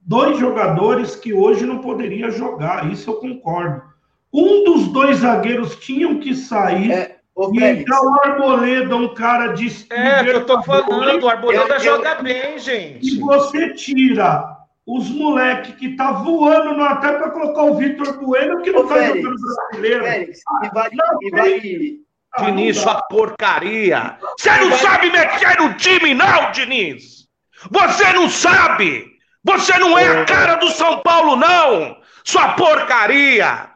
dois 0.00 0.38
jogadores 0.38 1.16
que 1.16 1.32
hoje 1.32 1.66
não 1.66 1.78
poderiam 1.78 2.30
jogar, 2.30 2.90
isso 2.90 3.10
eu 3.10 3.14
concordo. 3.14 3.82
Um 4.32 4.64
dos 4.64 4.88
dois 4.88 5.18
zagueiros 5.18 5.76
tinham 5.76 6.18
que 6.20 6.34
sair. 6.34 6.92
É 6.92 7.17
Ô, 7.38 7.52
e 7.54 7.62
entrar 7.62 8.02
o 8.02 8.20
Arboleda, 8.24 8.96
um 8.96 9.14
cara 9.14 9.52
de. 9.52 9.86
É, 9.90 10.24
que 10.24 10.30
eu 10.30 10.44
tô 10.44 10.60
falando, 10.60 11.22
o 11.22 11.28
Arboleda 11.28 11.74
eu, 11.76 11.80
joga 11.80 12.16
eu, 12.18 12.22
bem, 12.24 12.58
gente. 12.58 13.06
E 13.06 13.20
você 13.20 13.74
tira 13.74 14.56
os 14.84 15.08
moleques 15.08 15.76
que 15.76 15.94
tá 15.94 16.10
voando 16.10 16.76
no 16.76 16.84
até 16.84 17.12
para 17.12 17.30
colocar 17.30 17.62
o 17.62 17.76
Vitor 17.76 18.18
Bueno, 18.18 18.60
que 18.60 18.72
não 18.72 18.80
Ô, 18.80 18.88
tá 18.88 18.96
Félix, 18.96 19.22
jogando 19.22 19.40
brasileiro. 19.40 20.04
Félix, 20.04 20.40
ah, 20.48 20.66
e 20.66 20.74
vale, 20.74 20.96
não, 20.96 21.18
e 21.22 21.30
vale... 21.30 22.00
Ah, 22.34 22.42
Diniz, 22.42 22.78
sua 22.78 23.02
porcaria. 23.02 24.18
Você 24.36 24.50
não 24.56 24.76
sabe 24.76 25.08
mexer 25.12 25.60
no 25.60 25.74
time, 25.74 26.14
não, 26.14 26.50
Diniz. 26.50 27.28
Você 27.70 28.12
não 28.14 28.28
sabe. 28.28 29.06
Você 29.44 29.78
não 29.78 29.96
é 29.96 30.08
a 30.08 30.24
cara 30.24 30.56
do 30.56 30.70
São 30.70 30.98
Paulo, 31.02 31.36
não. 31.36 31.98
Sua 32.24 32.54
porcaria. 32.54 33.70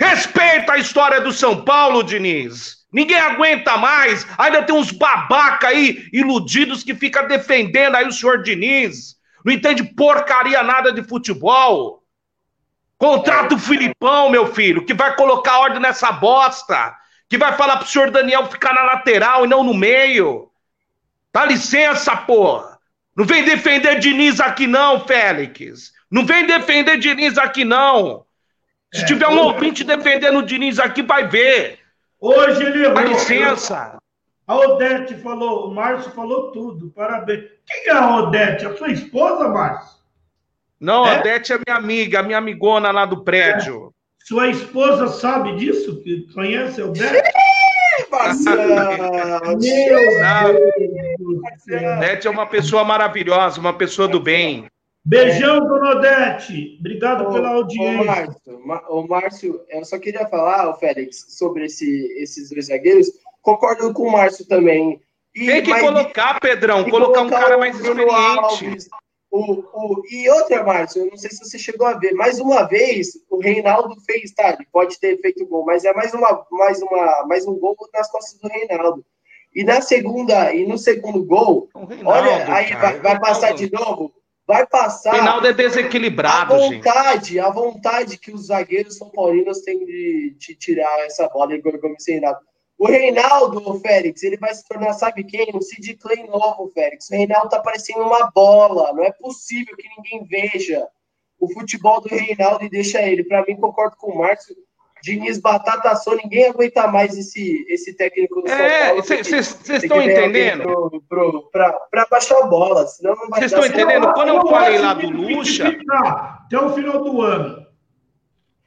Respeita 0.00 0.72
a 0.72 0.78
história 0.78 1.20
do 1.20 1.32
São 1.32 1.64
Paulo, 1.64 2.02
Diniz. 2.02 2.83
Ninguém 2.94 3.18
aguenta 3.18 3.76
mais. 3.76 4.24
Ainda 4.38 4.62
tem 4.62 4.72
uns 4.72 4.92
babaca 4.92 5.66
aí, 5.66 6.08
iludidos, 6.12 6.84
que 6.84 6.94
fica 6.94 7.24
defendendo 7.24 7.96
aí 7.96 8.06
o 8.06 8.12
senhor 8.12 8.40
Diniz. 8.40 9.16
Não 9.44 9.52
entende 9.52 9.82
porcaria 9.82 10.62
nada 10.62 10.92
de 10.92 11.02
futebol. 11.02 12.04
Contrata 12.96 13.56
o 13.56 13.58
Filipão, 13.58 14.30
meu 14.30 14.54
filho, 14.54 14.86
que 14.86 14.94
vai 14.94 15.16
colocar 15.16 15.58
ordem 15.58 15.82
nessa 15.82 16.12
bosta. 16.12 16.94
Que 17.28 17.36
vai 17.36 17.56
falar 17.56 17.78
pro 17.78 17.88
senhor 17.88 18.12
Daniel 18.12 18.46
ficar 18.46 18.72
na 18.72 18.84
lateral 18.84 19.44
e 19.44 19.48
não 19.48 19.64
no 19.64 19.74
meio. 19.74 20.48
Dá 21.32 21.44
licença, 21.44 22.16
porra. 22.16 22.78
Não 23.16 23.24
vem 23.24 23.44
defender 23.44 23.98
Diniz 23.98 24.38
aqui 24.38 24.68
não, 24.68 25.04
Félix. 25.04 25.92
Não 26.08 26.24
vem 26.24 26.46
defender 26.46 26.96
Diniz 26.98 27.38
aqui 27.38 27.64
não. 27.64 28.24
Se 28.92 29.02
é, 29.02 29.04
tiver 29.04 29.26
um 29.26 29.38
ouvinte 29.40 29.82
defendendo 29.82 30.38
o 30.38 30.46
Diniz 30.46 30.78
aqui, 30.78 31.02
vai 31.02 31.26
ver. 31.26 31.83
Hoje 32.24 32.64
ele 32.64 32.84
errou. 32.84 32.94
Dá 32.94 33.02
licença. 33.02 33.98
A 34.46 34.56
Odete 34.56 35.14
falou, 35.16 35.68
o 35.68 35.74
Márcio 35.74 36.10
falou 36.12 36.52
tudo, 36.52 36.90
parabéns. 36.90 37.44
Quem 37.66 37.88
é 37.88 37.92
a 37.92 38.16
Odete? 38.16 38.64
A 38.64 38.74
sua 38.76 38.90
esposa, 38.90 39.48
Márcio? 39.48 39.98
Não, 40.80 41.06
é? 41.06 41.16
a 41.16 41.20
Odete 41.20 41.52
é 41.52 41.58
minha 41.66 41.76
amiga, 41.76 42.22
minha 42.22 42.38
amigona 42.38 42.90
lá 42.90 43.04
do 43.04 43.22
prédio. 43.22 43.88
É. 43.88 44.26
Sua 44.26 44.48
esposa 44.48 45.08
sabe 45.08 45.54
disso? 45.56 46.00
Que 46.02 46.26
conhece 46.32 46.80
a 46.80 46.86
Odete? 46.86 47.30
Meu 49.44 49.58
Deus! 49.58 50.14
Odete 51.98 52.26
é 52.26 52.30
uma 52.30 52.46
pessoa 52.46 52.84
maravilhosa, 52.84 53.60
uma 53.60 53.74
pessoa 53.74 54.08
do 54.08 54.18
bem. 54.18 54.66
Beijão, 55.04 55.60
Dona 55.60 55.90
Odete. 55.90 56.76
Obrigado 56.80 57.28
ô, 57.28 57.32
pela 57.32 57.50
audiência. 57.50 58.00
Ô, 58.00 58.04
Márcio, 58.04 58.88
ô, 58.88 59.06
Márcio, 59.06 59.60
eu 59.68 59.84
só 59.84 59.98
queria 59.98 60.26
falar, 60.26 60.70
ô, 60.70 60.74
Félix, 60.74 61.26
sobre 61.36 61.66
esse, 61.66 62.06
esses 62.16 62.48
dois 62.48 62.66
zagueiros. 62.66 63.08
Concordo 63.42 63.92
com 63.92 64.04
o 64.04 64.12
Márcio 64.12 64.46
também. 64.48 65.00
E, 65.34 65.46
Tem 65.46 65.62
que 65.62 65.70
mas, 65.70 65.82
colocar, 65.82 66.40
Pedrão, 66.40 66.84
colocar, 66.84 67.20
colocar, 67.20 67.22
um 67.22 67.28
cara 67.28 67.58
mais 67.58 67.76
experiente. 67.76 68.14
Alves, 68.14 68.88
o, 69.30 69.64
o, 69.74 70.02
e 70.08 70.30
outra, 70.30 70.62
Márcio, 70.62 71.02
eu 71.02 71.10
não 71.10 71.16
sei 71.16 71.28
se 71.28 71.44
você 71.44 71.58
chegou 71.58 71.86
a 71.86 71.98
ver, 71.98 72.12
mais 72.12 72.38
uma 72.38 72.62
vez, 72.62 73.18
o 73.28 73.40
Reinaldo 73.40 74.00
fez, 74.06 74.32
tá? 74.32 74.50
Ele 74.50 74.66
pode 74.72 74.98
ter 74.98 75.20
feito 75.20 75.44
gol, 75.46 75.66
mas 75.66 75.84
é 75.84 75.92
mais, 75.92 76.14
uma, 76.14 76.46
mais, 76.52 76.80
uma, 76.80 77.26
mais 77.26 77.46
um 77.46 77.58
gol 77.58 77.76
nas 77.92 78.10
costas 78.10 78.40
do 78.40 78.48
Reinaldo. 78.48 79.04
E 79.52 79.64
na 79.64 79.80
segunda, 79.80 80.54
e 80.54 80.66
no 80.66 80.78
segundo 80.78 81.22
gol, 81.24 81.68
Reinaldo, 81.74 82.08
olha, 82.08 82.54
aí 82.54 82.72
vai, 82.74 83.00
vai 83.00 83.20
passar 83.20 83.52
de 83.52 83.70
novo 83.70 84.14
vai 84.46 84.66
passar. 84.66 85.12
O 85.12 85.16
Reinaldo 85.16 85.46
é 85.46 85.52
desequilibrado, 85.52 86.54
a 86.54 86.58
vontade, 86.58 87.28
gente. 87.28 87.40
A 87.40 87.50
vontade 87.50 88.18
que 88.18 88.32
os 88.32 88.46
zagueiros 88.46 88.96
são 88.96 89.10
paulinos 89.10 89.60
têm 89.60 89.84
de, 89.84 90.36
de 90.38 90.54
tirar 90.54 91.00
essa 91.00 91.28
bola 91.28 91.54
e 91.54 91.60
Gomes 91.60 92.04
Reinaldo. 92.06 92.40
O 92.76 92.86
Reinaldo, 92.86 93.70
o 93.70 93.80
Félix, 93.80 94.22
ele 94.22 94.36
vai 94.36 94.52
se 94.54 94.66
tornar, 94.66 94.92
sabe 94.94 95.24
quem? 95.24 95.52
Um 95.54 95.60
Sid 95.60 95.96
Clay 95.96 96.26
novo, 96.26 96.70
Félix. 96.74 97.08
O 97.08 97.14
Reinaldo 97.14 97.48
tá 97.48 97.60
parecendo 97.60 98.00
uma 98.00 98.30
bola. 98.32 98.92
Não 98.92 99.04
é 99.04 99.12
possível 99.12 99.76
que 99.76 99.88
ninguém 99.96 100.26
veja 100.26 100.86
o 101.38 101.52
futebol 101.52 102.00
do 102.00 102.08
Reinaldo 102.08 102.64
e 102.64 102.68
deixa 102.68 103.00
ele. 103.00 103.24
Para 103.24 103.44
mim, 103.46 103.56
concordo 103.56 103.96
com 103.96 104.12
o 104.12 104.18
Márcio. 104.18 104.56
Diniz 105.04 105.38
Batata 105.38 105.94
só, 105.96 106.14
ninguém 106.14 106.48
aguenta 106.48 106.86
mais 106.86 107.14
esse, 107.14 107.66
esse 107.68 107.94
técnico 107.94 108.40
do 108.40 108.48
São 108.48 108.56
é, 108.56 108.86
Paulo. 108.86 109.02
Vocês 109.02 109.60
estão 109.68 110.00
entendendo? 110.00 111.02
Para 111.52 112.06
baixar 112.10 112.38
a 112.38 112.46
bola, 112.46 112.86
senão 112.86 113.14
não 113.14 113.28
vai 113.28 113.40
Vocês 113.40 113.52
estão 113.52 113.66
entendendo? 113.66 114.10
Quando 114.14 114.28
eu 114.28 114.48
falei 114.48 114.78
lá 114.78 114.94
do 114.94 115.10
Lucha. 115.10 115.76
Até 116.46 116.58
o 116.58 116.70
final 116.70 117.04
do 117.04 117.20
ano. 117.20 117.66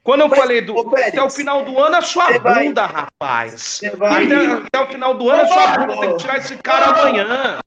Quando 0.04 0.20
eu 0.20 0.28
Mas, 0.28 0.38
falei 0.38 0.60
do. 0.60 0.78
até 0.78 1.22
o 1.22 1.28
final 1.28 1.64
do 1.64 1.78
ano, 1.78 1.96
a 1.96 2.02
sua 2.02 2.38
bunda, 2.38 2.86
rapaz. 2.86 3.80
Até, 3.84 4.36
até, 4.66 4.80
o 4.80 4.86
final 4.86 5.14
do 5.14 5.28
ano, 5.28 5.42
a 5.42 5.46
sua 5.48 5.86
bunda. 5.86 6.00
Tem 6.00 6.12
que 6.12 6.18
tirar 6.18 6.38
esse 6.38 6.56
cara 6.58 6.86
amanhã. 6.86 7.58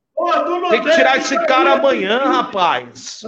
Tem 0.70 0.82
que 0.82 0.92
tirar 0.92 1.18
esse 1.18 1.46
cara 1.46 1.74
amanhã, 1.74 2.20
rapaz. 2.20 3.22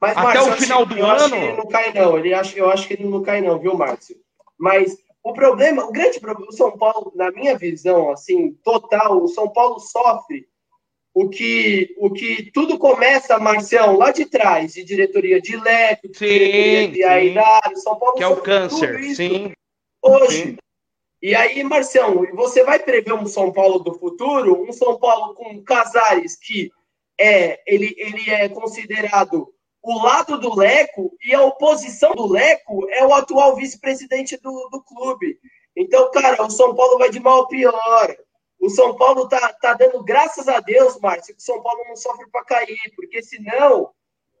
Mas, 0.00 0.16
Até 0.16 0.22
Márcio, 0.22 0.52
o 0.52 0.56
final 0.56 0.86
do 0.86 0.94
ano. 0.94 1.10
Acho 1.10 1.28
que 1.30 1.36
ele 1.36 1.56
não 1.56 1.66
cai, 1.66 1.92
não. 1.92 2.18
Ele 2.18 2.34
acha, 2.34 2.58
eu 2.58 2.70
acho 2.70 2.86
que 2.86 2.94
ele 2.94 3.04
não 3.04 3.22
cai, 3.22 3.40
não, 3.40 3.58
viu, 3.58 3.76
Márcio? 3.76 4.16
Mas 4.58 4.96
o 5.22 5.32
problema, 5.32 5.84
o 5.84 5.92
grande 5.92 6.20
problema, 6.20 6.50
o 6.50 6.56
São 6.56 6.76
Paulo, 6.76 7.12
na 7.14 7.30
minha 7.30 7.56
visão, 7.56 8.10
assim, 8.10 8.52
total, 8.64 9.22
o 9.22 9.28
São 9.28 9.48
Paulo 9.48 9.78
sofre 9.80 10.46
o 11.12 11.28
que, 11.28 11.94
o 11.98 12.10
que 12.10 12.50
tudo 12.52 12.78
começa, 12.78 13.38
Marcião, 13.38 13.96
lá 13.96 14.12
de 14.12 14.24
trás, 14.24 14.74
de 14.74 14.84
diretoria 14.84 15.40
de 15.40 15.56
Leco, 15.56 16.08
de 16.08 16.18
diretoria 16.18 16.88
de 16.88 17.02
Aidar, 17.02 17.72
São 17.76 17.98
Paulo 17.98 18.14
que 18.14 18.22
é 18.22 18.28
o 18.28 18.36
câncer, 18.36 19.02
sim. 19.16 19.52
Hoje. 20.00 20.42
Sim. 20.44 20.56
E 21.20 21.34
aí, 21.34 21.64
Marcião, 21.64 22.24
você 22.34 22.62
vai 22.62 22.78
prever 22.78 23.12
um 23.12 23.26
São 23.26 23.52
Paulo 23.52 23.80
do 23.80 23.98
futuro, 23.98 24.62
um 24.62 24.72
São 24.72 24.96
Paulo 24.96 25.34
com 25.34 25.60
Casares, 25.64 26.36
que 26.36 26.70
é, 27.18 27.60
ele, 27.66 27.92
ele 27.98 28.30
é 28.30 28.48
considerado 28.48 29.52
o 29.88 30.02
lado 30.02 30.38
do 30.38 30.54
Leco 30.54 31.16
e 31.24 31.34
a 31.34 31.42
oposição 31.42 32.14
do 32.14 32.30
Leco 32.30 32.86
é 32.90 33.06
o 33.06 33.14
atual 33.14 33.56
vice-presidente 33.56 34.36
do, 34.36 34.68
do 34.70 34.82
clube. 34.82 35.38
Então, 35.74 36.10
cara, 36.10 36.44
o 36.44 36.50
São 36.50 36.74
Paulo 36.74 36.98
vai 36.98 37.08
de 37.08 37.18
mal 37.18 37.40
a 37.40 37.48
pior. 37.48 38.16
O 38.60 38.68
São 38.68 38.94
Paulo 38.96 39.26
tá, 39.26 39.50
tá 39.54 39.72
dando 39.72 40.04
graças 40.04 40.46
a 40.46 40.60
Deus, 40.60 40.98
Márcio, 41.00 41.34
que 41.34 41.40
o 41.40 41.44
São 41.44 41.62
Paulo 41.62 41.84
não 41.88 41.96
sofre 41.96 42.28
para 42.30 42.44
cair, 42.44 42.76
porque 42.94 43.22
senão 43.22 43.90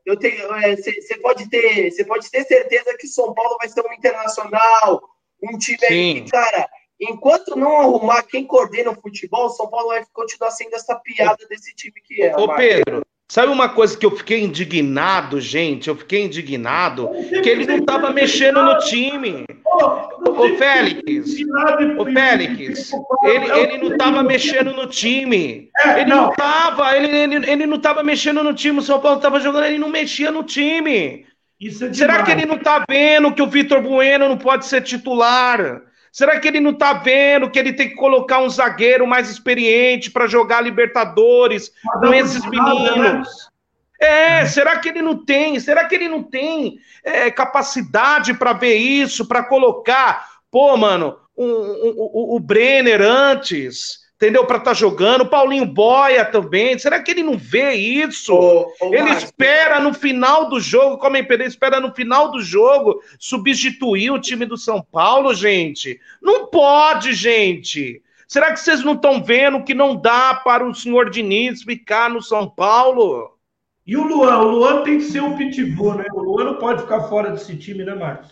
eu 0.04 0.18
tenho, 0.18 0.48
você 0.48 1.14
é, 1.14 1.18
pode 1.18 1.48
ter, 1.48 1.92
você 1.92 2.04
pode 2.04 2.30
ter 2.30 2.44
certeza 2.44 2.94
que 2.98 3.06
o 3.06 3.10
São 3.10 3.32
Paulo 3.32 3.56
vai 3.58 3.70
ser 3.70 3.86
um 3.86 3.92
internacional, 3.94 5.02
um 5.42 5.56
time 5.56 5.78
aí 5.88 6.20
que, 6.20 6.30
cara, 6.30 6.68
enquanto 7.00 7.56
não 7.56 7.80
arrumar 7.80 8.22
quem 8.24 8.46
coordena 8.46 8.90
o 8.90 9.00
futebol, 9.00 9.46
o 9.46 9.50
São 9.50 9.70
Paulo 9.70 9.88
vai 9.88 10.04
continuar 10.12 10.50
sendo 10.50 10.74
essa 10.74 10.94
piada 10.96 11.46
desse 11.48 11.74
time 11.74 11.98
que 12.02 12.22
é. 12.22 12.36
Ô, 12.36 12.54
Pedro, 12.54 13.02
Sabe 13.30 13.52
uma 13.52 13.68
coisa 13.68 13.96
que 13.96 14.06
eu 14.06 14.10
fiquei 14.16 14.42
indignado, 14.42 15.38
gente? 15.38 15.88
Eu 15.88 15.96
fiquei 15.96 16.24
indignado 16.24 17.10
que 17.42 17.48
ele 17.48 17.66
não 17.66 17.76
estava 17.76 18.10
mexendo 18.10 18.62
no 18.62 18.78
time. 18.78 19.44
O 20.24 20.56
Félix, 20.56 21.34
o 21.98 22.04
Félix, 22.06 22.90
ele, 23.22 23.50
ele 23.50 23.78
não 23.78 23.92
estava 23.92 24.22
mexendo 24.22 24.72
no 24.72 24.86
time. 24.86 25.68
Ele 25.94 26.06
não 26.06 26.30
estava, 26.30 26.96
ele, 26.96 27.14
ele, 27.14 27.50
ele 27.50 27.66
não 27.66 27.76
estava 27.76 28.02
mexendo 28.02 28.42
no 28.42 28.54
time. 28.54 28.78
O 28.78 28.82
São 28.82 28.98
Paulo 28.98 29.18
estava 29.18 29.38
jogando, 29.40 29.66
ele 29.66 29.78
não 29.78 29.90
mexia 29.90 30.30
no 30.30 30.42
time. 30.42 31.26
É 31.60 31.92
Será 31.92 32.22
que 32.22 32.30
ele 32.30 32.46
não 32.46 32.56
está 32.56 32.82
vendo 32.88 33.34
que 33.34 33.42
o 33.42 33.48
Vitor 33.48 33.82
Bueno 33.82 34.26
não 34.26 34.38
pode 34.38 34.64
ser 34.64 34.80
titular? 34.80 35.82
Será 36.12 36.38
que 36.40 36.48
ele 36.48 36.60
não 36.60 36.72
está 36.72 36.94
vendo 36.94 37.50
que 37.50 37.58
ele 37.58 37.72
tem 37.72 37.88
que 37.88 37.94
colocar 37.94 38.40
um 38.40 38.48
zagueiro 38.48 39.06
mais 39.06 39.30
experiente 39.30 40.10
para 40.10 40.26
jogar 40.26 40.60
Libertadores 40.60 41.72
com 42.00 42.12
esses 42.12 42.42
né? 42.42 42.50
meninos? 42.50 43.28
É, 44.00 44.46
será 44.46 44.78
que 44.78 44.88
ele 44.88 45.02
não 45.02 45.24
tem? 45.24 45.58
Será 45.58 45.84
que 45.84 45.94
ele 45.94 46.08
não 46.08 46.22
tem 46.22 46.78
é, 47.04 47.30
capacidade 47.30 48.32
para 48.34 48.52
ver 48.52 48.76
isso, 48.76 49.26
para 49.26 49.42
colocar? 49.42 50.38
Pô, 50.50 50.76
mano, 50.76 51.18
o, 51.34 51.44
o, 51.44 52.36
o 52.36 52.40
Brenner 52.40 53.02
antes, 53.02 54.00
entendeu? 54.18 54.44
Para 54.44 54.58
estar 54.58 54.72
tá 54.72 54.74
jogando. 54.74 55.24
Paulinho 55.24 55.64
Boia 55.64 56.24
também. 56.24 56.76
Será 56.78 57.00
que 57.00 57.12
ele 57.12 57.22
não 57.22 57.38
vê 57.38 57.72
isso? 57.74 58.34
Ô, 58.34 58.66
ô, 58.80 58.92
ele 58.92 59.04
Marcos. 59.04 59.24
espera 59.24 59.80
no 59.80 59.94
final 59.94 60.48
do 60.48 60.60
jogo, 60.60 60.98
como 60.98 61.16
é 61.16 61.26
ele 61.28 61.44
espera 61.44 61.80
no 61.80 61.94
final 61.94 62.30
do 62.30 62.42
jogo 62.42 63.00
substituir 63.18 64.10
o 64.10 64.20
time 64.20 64.44
do 64.44 64.56
São 64.56 64.82
Paulo, 64.82 65.32
gente. 65.32 66.00
Não 66.20 66.46
pode, 66.46 67.12
gente. 67.12 68.02
Será 68.26 68.52
que 68.52 68.60
vocês 68.60 68.84
não 68.84 68.92
estão 68.92 69.22
vendo 69.22 69.64
que 69.64 69.72
não 69.72 69.96
dá 69.96 70.34
para 70.34 70.66
o 70.66 70.74
senhor 70.74 71.08
Diniz 71.08 71.62
ficar 71.62 72.10
no 72.10 72.20
São 72.20 72.50
Paulo? 72.50 73.38
E 73.86 73.96
o 73.96 74.02
Luan? 74.02 74.38
O 74.40 74.50
Luan 74.50 74.82
tem 74.82 74.98
que 74.98 75.04
ser 75.04 75.22
o 75.22 75.34
pitbull, 75.34 75.94
né? 75.94 76.04
O 76.12 76.20
Luan 76.20 76.44
não 76.44 76.54
pode 76.56 76.82
ficar 76.82 77.08
fora 77.08 77.30
desse 77.30 77.56
time, 77.56 77.84
né, 77.84 77.94
Marcos? 77.94 78.28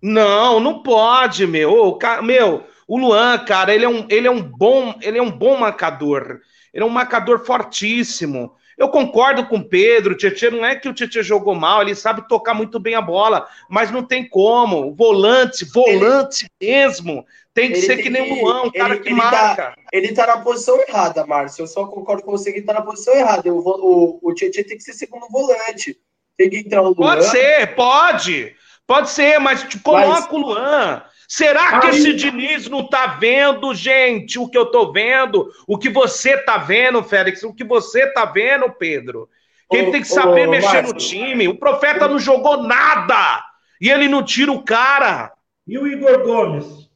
Não, 0.00 0.58
não 0.60 0.82
pode, 0.82 1.46
meu. 1.46 1.70
Ô, 1.72 1.98
meu, 2.22 2.64
o 2.86 2.98
Luan, 2.98 3.38
cara, 3.38 3.74
ele 3.74 3.84
é 3.84 3.88
um, 3.88 4.06
ele 4.08 4.26
é 4.26 4.30
um 4.30 4.42
bom, 4.42 4.94
ele 5.02 5.18
é 5.18 5.22
um 5.22 5.30
bom 5.30 5.56
marcador. 5.56 6.40
Ele 6.72 6.84
é 6.84 6.86
um 6.86 6.90
marcador 6.90 7.44
fortíssimo. 7.44 8.54
Eu 8.76 8.90
concordo 8.90 9.46
com 9.46 9.56
o 9.56 9.64
Pedro, 9.64 10.12
o 10.12 10.16
Tietchan 10.16 10.50
não 10.50 10.64
é 10.64 10.76
que 10.76 10.88
o 10.88 10.92
Tietchan 10.92 11.22
jogou 11.22 11.54
mal, 11.54 11.80
ele 11.80 11.94
sabe 11.94 12.28
tocar 12.28 12.52
muito 12.52 12.78
bem 12.78 12.94
a 12.94 13.00
bola, 13.00 13.48
mas 13.70 13.90
não 13.90 14.02
tem 14.02 14.28
como. 14.28 14.94
Volante, 14.94 15.64
volante 15.64 16.46
ele, 16.60 16.72
mesmo. 16.72 17.24
Tem 17.54 17.72
que 17.72 17.80
ser 17.80 17.96
que 17.96 18.10
nem 18.10 18.30
o 18.30 18.44
Luan, 18.44 18.64
um 18.64 18.70
cara 18.70 18.94
ele, 18.94 19.02
que 19.02 19.08
ele 19.08 19.18
tá- 19.18 19.30
marca. 19.30 19.62
Tá, 19.62 19.76
ele 19.90 20.12
tá 20.12 20.26
na 20.26 20.36
posição 20.42 20.78
errada, 20.86 21.26
Márcio. 21.26 21.62
Eu 21.62 21.66
só 21.66 21.86
concordo 21.86 22.22
com 22.22 22.30
você 22.30 22.52
que 22.52 22.58
ele 22.58 22.66
tá 22.66 22.74
na 22.74 22.82
posição 22.82 23.14
errada. 23.14 23.50
O, 23.50 23.58
o, 23.60 24.18
o 24.22 24.34
Tietchan 24.34 24.62
tem 24.62 24.76
que 24.76 24.82
ser 24.82 24.92
segundo 24.92 25.26
volante. 25.30 25.98
Tem 26.36 26.50
que 26.50 26.58
entrar 26.58 26.82
o 26.82 26.88
Luan. 26.88 27.14
Pode 27.14 27.24
ser, 27.28 27.74
pode. 27.74 28.54
Pode 28.86 29.08
ser, 29.08 29.38
mas 29.38 29.64
coloca 29.82 30.06
mas... 30.06 30.30
o 30.30 30.36
Luan. 30.36 31.02
Será 31.28 31.80
que 31.80 31.88
esse 31.88 32.12
Diniz 32.14 32.68
não 32.68 32.88
tá 32.88 33.06
vendo, 33.06 33.74
gente, 33.74 34.38
o 34.38 34.48
que 34.48 34.56
eu 34.56 34.66
tô 34.66 34.92
vendo? 34.92 35.50
O 35.66 35.76
que 35.76 35.88
você 35.88 36.36
tá 36.38 36.58
vendo, 36.58 37.02
Félix? 37.02 37.42
O 37.42 37.52
que 37.52 37.64
você 37.64 38.06
tá 38.12 38.24
vendo, 38.24 38.70
Pedro? 38.70 39.28
Quem 39.70 39.90
tem 39.90 40.00
que 40.00 40.08
saber 40.08 40.46
mexer 40.46 40.82
no 40.82 40.94
time. 40.94 41.48
O 41.48 41.58
profeta 41.58 42.06
não 42.06 42.18
jogou 42.18 42.62
nada. 42.62 43.44
E 43.80 43.90
ele 43.90 44.08
não 44.08 44.22
tira 44.22 44.52
o 44.52 44.62
cara. 44.62 45.32
E 45.66 45.76
o 45.76 45.86
Igor 45.86 46.22
Gomes? 46.22 46.88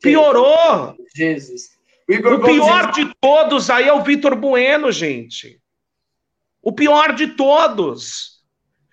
Piorou. 0.00 0.94
Jesus. 1.14 1.78
O, 2.08 2.14
o 2.14 2.40
pior 2.42 2.92
Gomes... 2.92 2.96
de 2.96 3.14
todos 3.20 3.70
aí 3.70 3.88
é 3.88 3.92
o 3.92 4.02
Vitor 4.02 4.36
Bueno, 4.36 4.92
gente. 4.92 5.60
O 6.62 6.72
pior 6.72 7.14
de 7.14 7.28
todos. 7.28 8.37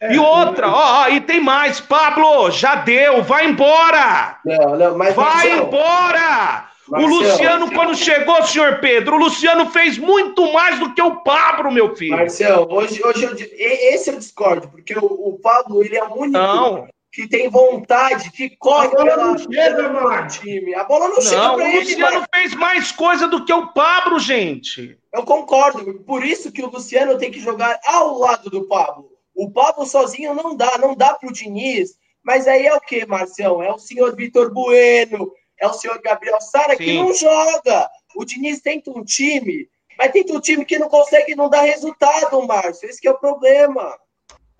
É, 0.02 0.14
e 0.14 0.20
outra, 0.20 0.70
ó, 0.70 1.08
e 1.08 1.22
tem 1.22 1.40
mais, 1.40 1.80
Pablo, 1.80 2.52
já 2.52 2.76
deu, 2.76 3.24
vai 3.24 3.48
embora! 3.48 4.38
Não, 4.44 4.76
não, 4.78 4.98
mas 4.98 5.16
vai 5.16 5.26
Marcelo, 5.26 5.68
embora! 5.68 6.70
Marcelo, 6.88 7.04
o 7.04 7.06
Luciano, 7.08 7.60
Marcelo. 7.60 7.72
quando 7.72 7.96
chegou, 7.96 8.44
senhor 8.44 8.80
Pedro, 8.80 9.16
o 9.16 9.20
Luciano 9.20 9.70
fez 9.72 9.98
muito 9.98 10.52
mais 10.52 10.78
do 10.80 10.94
que 10.94 11.02
o 11.02 11.24
Pablo, 11.24 11.72
meu 11.72 11.96
filho. 11.96 12.18
Marcelo, 12.18 12.68
hoje, 12.72 13.02
hoje 13.04 13.24
eu, 13.24 13.36
esse 13.58 14.12
eu 14.12 14.18
discordo, 14.18 14.68
porque 14.68 14.94
o, 14.98 15.06
o 15.06 15.40
Pablo, 15.42 15.82
ele 15.82 15.98
é 15.98 16.04
o 16.04 16.14
único 16.14 16.38
não. 16.38 16.88
que 17.12 17.28
tem 17.28 17.50
vontade, 17.50 18.30
que 18.32 18.50
corre 18.58 18.90
pela, 18.90 19.38
chega, 19.38 20.28
time. 20.28 20.76
A 20.76 20.84
bola 20.84 21.08
não, 21.08 21.16
não 21.16 21.22
chega 21.22 21.54
pra 21.54 21.70
ele. 21.70 21.78
O 21.78 21.80
Luciano 21.80 22.20
mas... 22.20 22.42
fez 22.42 22.54
mais 22.54 22.92
coisa 22.92 23.28
do 23.28 23.46
que 23.46 23.54
o 23.54 23.68
Pablo, 23.68 24.20
gente. 24.20 25.00
Eu 25.12 25.24
concordo, 25.24 26.02
por 26.06 26.24
isso 26.24 26.52
que 26.52 26.62
o 26.62 26.70
Luciano 26.70 27.18
tem 27.18 27.32
que 27.32 27.40
jogar 27.40 27.80
ao 27.86 28.20
lado 28.20 28.50
do 28.50 28.68
Pablo. 28.68 29.15
O 29.36 29.52
Pablo 29.52 29.86
sozinho 29.86 30.34
não 30.34 30.56
dá, 30.56 30.78
não 30.78 30.96
dá 30.96 31.14
para 31.14 31.30
o 31.30 31.34
Diniz. 31.34 31.98
Mas 32.24 32.48
aí 32.48 32.66
é 32.66 32.74
o 32.74 32.82
que, 32.82 33.06
Marcião? 33.06 33.62
É 33.62 33.72
o 33.72 33.78
senhor 33.78 34.16
Vitor 34.16 34.52
Bueno, 34.52 35.32
é 35.60 35.68
o 35.68 35.74
senhor 35.74 36.02
Gabriel 36.02 36.42
Sara 36.42 36.76
que 36.76 36.94
não 36.94 37.14
joga. 37.14 37.90
O 38.16 38.26
Diniz 38.26 38.62
tenta 38.62 38.90
um 38.90 39.04
time, 39.04 39.68
mas 39.98 40.12
tenta 40.12 40.34
um 40.34 40.40
time 40.40 40.66
que 40.66 40.80
não 40.80 40.90
consegue 40.90 41.36
não 41.36 41.50
dar 41.50 41.62
resultado, 41.62 42.42
Márcio. 42.48 42.90
Esse 42.90 43.06
é 43.08 43.12
o 43.12 43.20
problema. 43.20 43.96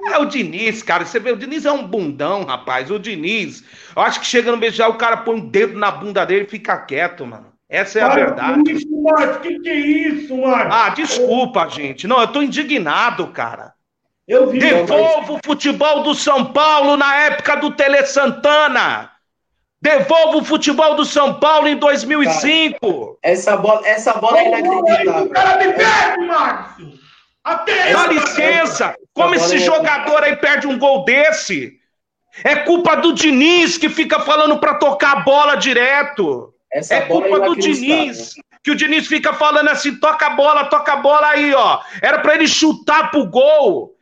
É 0.04 0.18
o 0.18 0.26
Diniz, 0.26 0.84
cara. 0.84 1.06
Você 1.06 1.20
vê, 1.20 1.32
o 1.32 1.38
Diniz 1.38 1.66
é 1.66 1.72
um 1.72 1.88
bundão, 1.88 2.44
rapaz. 2.44 2.92
O 2.92 3.00
Diniz, 3.00 3.64
eu 3.96 4.02
acho 4.02 4.20
que 4.20 4.26
chega 4.26 4.52
no 4.52 4.58
beijar, 4.58 4.90
o 4.90 4.98
cara 4.98 5.18
põe 5.18 5.36
um 5.36 5.50
dedo 5.50 5.78
na 5.80 5.90
bunda 5.90 6.26
dele 6.26 6.46
e 6.46 6.50
fica 6.50 6.78
quieto, 6.78 7.26
mano. 7.26 7.54
Essa 7.68 8.00
é 8.00 8.02
a 8.04 8.10
verdade. 8.10 8.72
Isso, 8.72 9.02
Márcio. 9.02 9.42
Que 9.42 9.60
que 9.60 9.70
é 9.70 9.76
isso, 9.76 10.38
Márcio? 10.38 10.72
Ah, 10.72 10.90
desculpa, 10.90 11.68
gente. 11.70 12.08
Não, 12.08 12.22
eu 12.22 12.28
tô 12.28 12.42
indignado, 12.42 13.28
cara. 13.28 13.74
Eu 14.28 14.50
vi. 14.50 14.60
Devolva 14.60 15.34
o 15.34 15.40
futebol 15.44 16.02
do 16.04 16.16
São 16.16 16.46
Paulo 16.46 16.98
na 16.98 17.16
época 17.24 17.56
do 17.58 17.72
Tele 17.72 18.06
Santana. 18.06 19.12
Devolva 19.82 20.38
o 20.38 20.44
futebol 20.44 20.96
do 20.96 21.06
São 21.06 21.36
Paulo 21.36 21.68
em 21.68 21.76
2005. 21.76 22.80
Cara, 22.80 23.18
essa 23.22 23.56
bola, 23.56 23.88
essa 23.88 24.14
bola 24.14 24.40
é 24.40 24.48
inacreditável. 24.48 25.26
O 25.26 25.30
cara 25.30 25.58
me 25.58 25.74
perde, 25.74 26.26
Márcio. 26.26 26.94
Até 27.44 27.94
Dá 27.94 28.08
licença. 28.08 28.96
Como 29.14 29.36
esse 29.36 29.58
é... 29.58 29.60
jogador 29.60 30.24
aí 30.24 30.36
perde 30.36 30.66
um 30.66 30.80
gol 30.80 31.06
desse? 31.06 31.74
É 32.44 32.56
culpa 32.56 32.96
do 32.96 33.14
Diniz 33.14 33.78
que 33.78 33.88
fica 33.88 34.20
falando 34.20 34.58
para 34.58 34.74
tocar 34.74 35.12
a 35.12 35.20
bola 35.22 35.56
direto. 35.56 36.52
Essa 36.74 36.96
é 36.96 37.02
culpa 37.02 37.38
é 37.38 37.40
do 37.42 37.56
Diniz. 37.56 38.34
Que 38.64 38.72
o 38.72 38.76
Diniz 38.76 39.06
fica 39.06 39.34
falando 39.34 39.70
assim: 39.70 40.00
toca 40.00 40.26
a 40.26 40.32
bola, 40.32 40.66
toca 40.66 40.94
a 40.94 40.98
bola 40.98 41.28
aí, 41.28 41.54
ó. 41.54 41.80
Era 42.02 42.20
para 42.20 42.34
ele 42.34 42.48
chutar 42.48 43.12
pro 43.12 43.28
gol. 43.28 43.95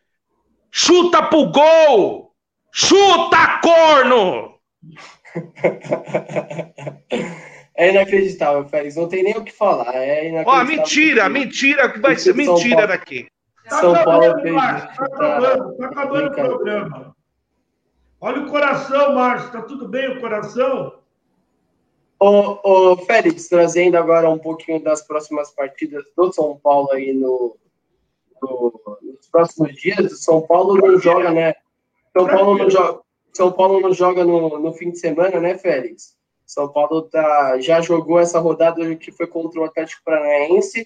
Chuta 0.76 1.22
pro 1.22 1.52
gol! 1.52 2.34
Chuta, 2.72 3.60
corno! 3.62 4.58
É 7.76 7.90
inacreditável, 7.90 8.70
Félix. 8.70 8.96
Não 8.96 9.10
tem 9.10 9.24
nem 9.24 9.36
o 9.36 9.44
que 9.44 9.52
falar. 9.52 9.96
É 9.96 10.30
inacreditável. 10.30 10.46
Ó, 10.46 10.64
mentira, 10.64 11.28
mentira, 11.28 11.90
que 11.90 12.00
vai 12.00 12.16
ser 12.16 12.36
mentira 12.36 12.86
daqui. 12.86 13.26
São 13.68 13.94
tá 13.94 14.04
Paulo 14.04 14.40
fez 14.42 14.56
Tá 14.56 15.06
acabando, 15.06 15.78
tá 15.78 15.86
acabando 15.88 16.28
o 16.28 16.36
programa. 16.36 17.16
Olha 18.22 18.42
o 18.44 18.48
coração, 18.48 19.16
Márcio. 19.16 19.52
Tá 19.52 19.64
tudo 19.64 19.88
bem 19.88 20.08
o 20.08 20.22
coração? 20.22 21.00
Ô, 22.20 22.60
ô, 22.64 22.96
Félix, 22.98 23.48
trazendo 23.48 23.98
agora 23.98 24.30
um 24.30 24.38
pouquinho 24.38 24.80
das 24.80 25.02
próximas 25.02 25.50
partidas 25.50 26.04
do 26.16 26.32
São 26.32 26.60
Paulo 26.62 26.92
aí 26.92 27.12
no, 27.12 27.58
no, 28.44 29.00
nos 29.02 29.28
próximos 29.28 29.74
dias, 29.76 30.12
o 30.12 30.18
São 30.18 30.42
Paulo 30.42 30.76
não 30.76 31.00
joga, 31.00 31.32
né? 31.32 31.54
São 32.16 32.28
Paulo 32.28 32.58
não 32.58 32.70
joga, 32.70 33.00
São 33.34 33.52
Paulo 33.52 33.80
não 33.80 33.94
joga 33.94 34.24
no, 34.24 34.60
no 34.60 34.74
fim 34.74 34.92
de 34.92 35.00
semana, 35.00 35.40
né, 35.40 35.58
Félix? 35.58 36.16
São 36.46 36.72
Paulo 36.72 37.04
tá, 37.04 37.60
já 37.60 37.82
jogou 37.82 38.20
essa 38.20 38.40
rodada 38.40 38.96
que 38.96 39.12
foi 39.12 39.26
contra 39.26 39.60
o 39.60 39.64
Atlético 39.64 40.04
Paranaense. 40.06 40.86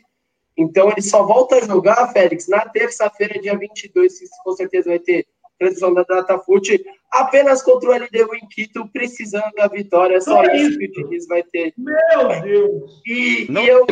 Então 0.58 0.89
ele 0.89 1.02
só 1.02 1.24
volta 1.24 1.58
a 1.58 1.65
jogar, 1.65 2.12
Félix, 2.13 2.48
na 2.48 2.62
terça-feira, 2.62 3.39
dia 3.39 3.58
22, 3.58 4.20
que 4.20 4.26
com 4.43 4.52
certeza 4.54 4.89
vai 4.89 5.00
ter 5.00 5.28
transmissão 5.58 5.93
da 5.93 6.04
DataFoot, 6.04 6.84
apenas 7.12 7.62
contra 7.62 7.89
o 7.89 7.93
LDU 7.93 8.36
em 8.36 8.48
Quito, 8.48 8.88
precisando 8.91 9.52
da 9.56 9.67
vitória. 9.67 10.22
Só 10.22 10.43
isso 10.43 10.78
que 10.78 10.86
o 10.86 10.91
Diniz 10.91 11.28
vai 11.28 11.43
ter. 11.43 11.74
Meu 11.78 12.41
Deus! 12.41 13.02
E, 13.06 13.52
e 13.52 13.67
eu, 13.67 13.86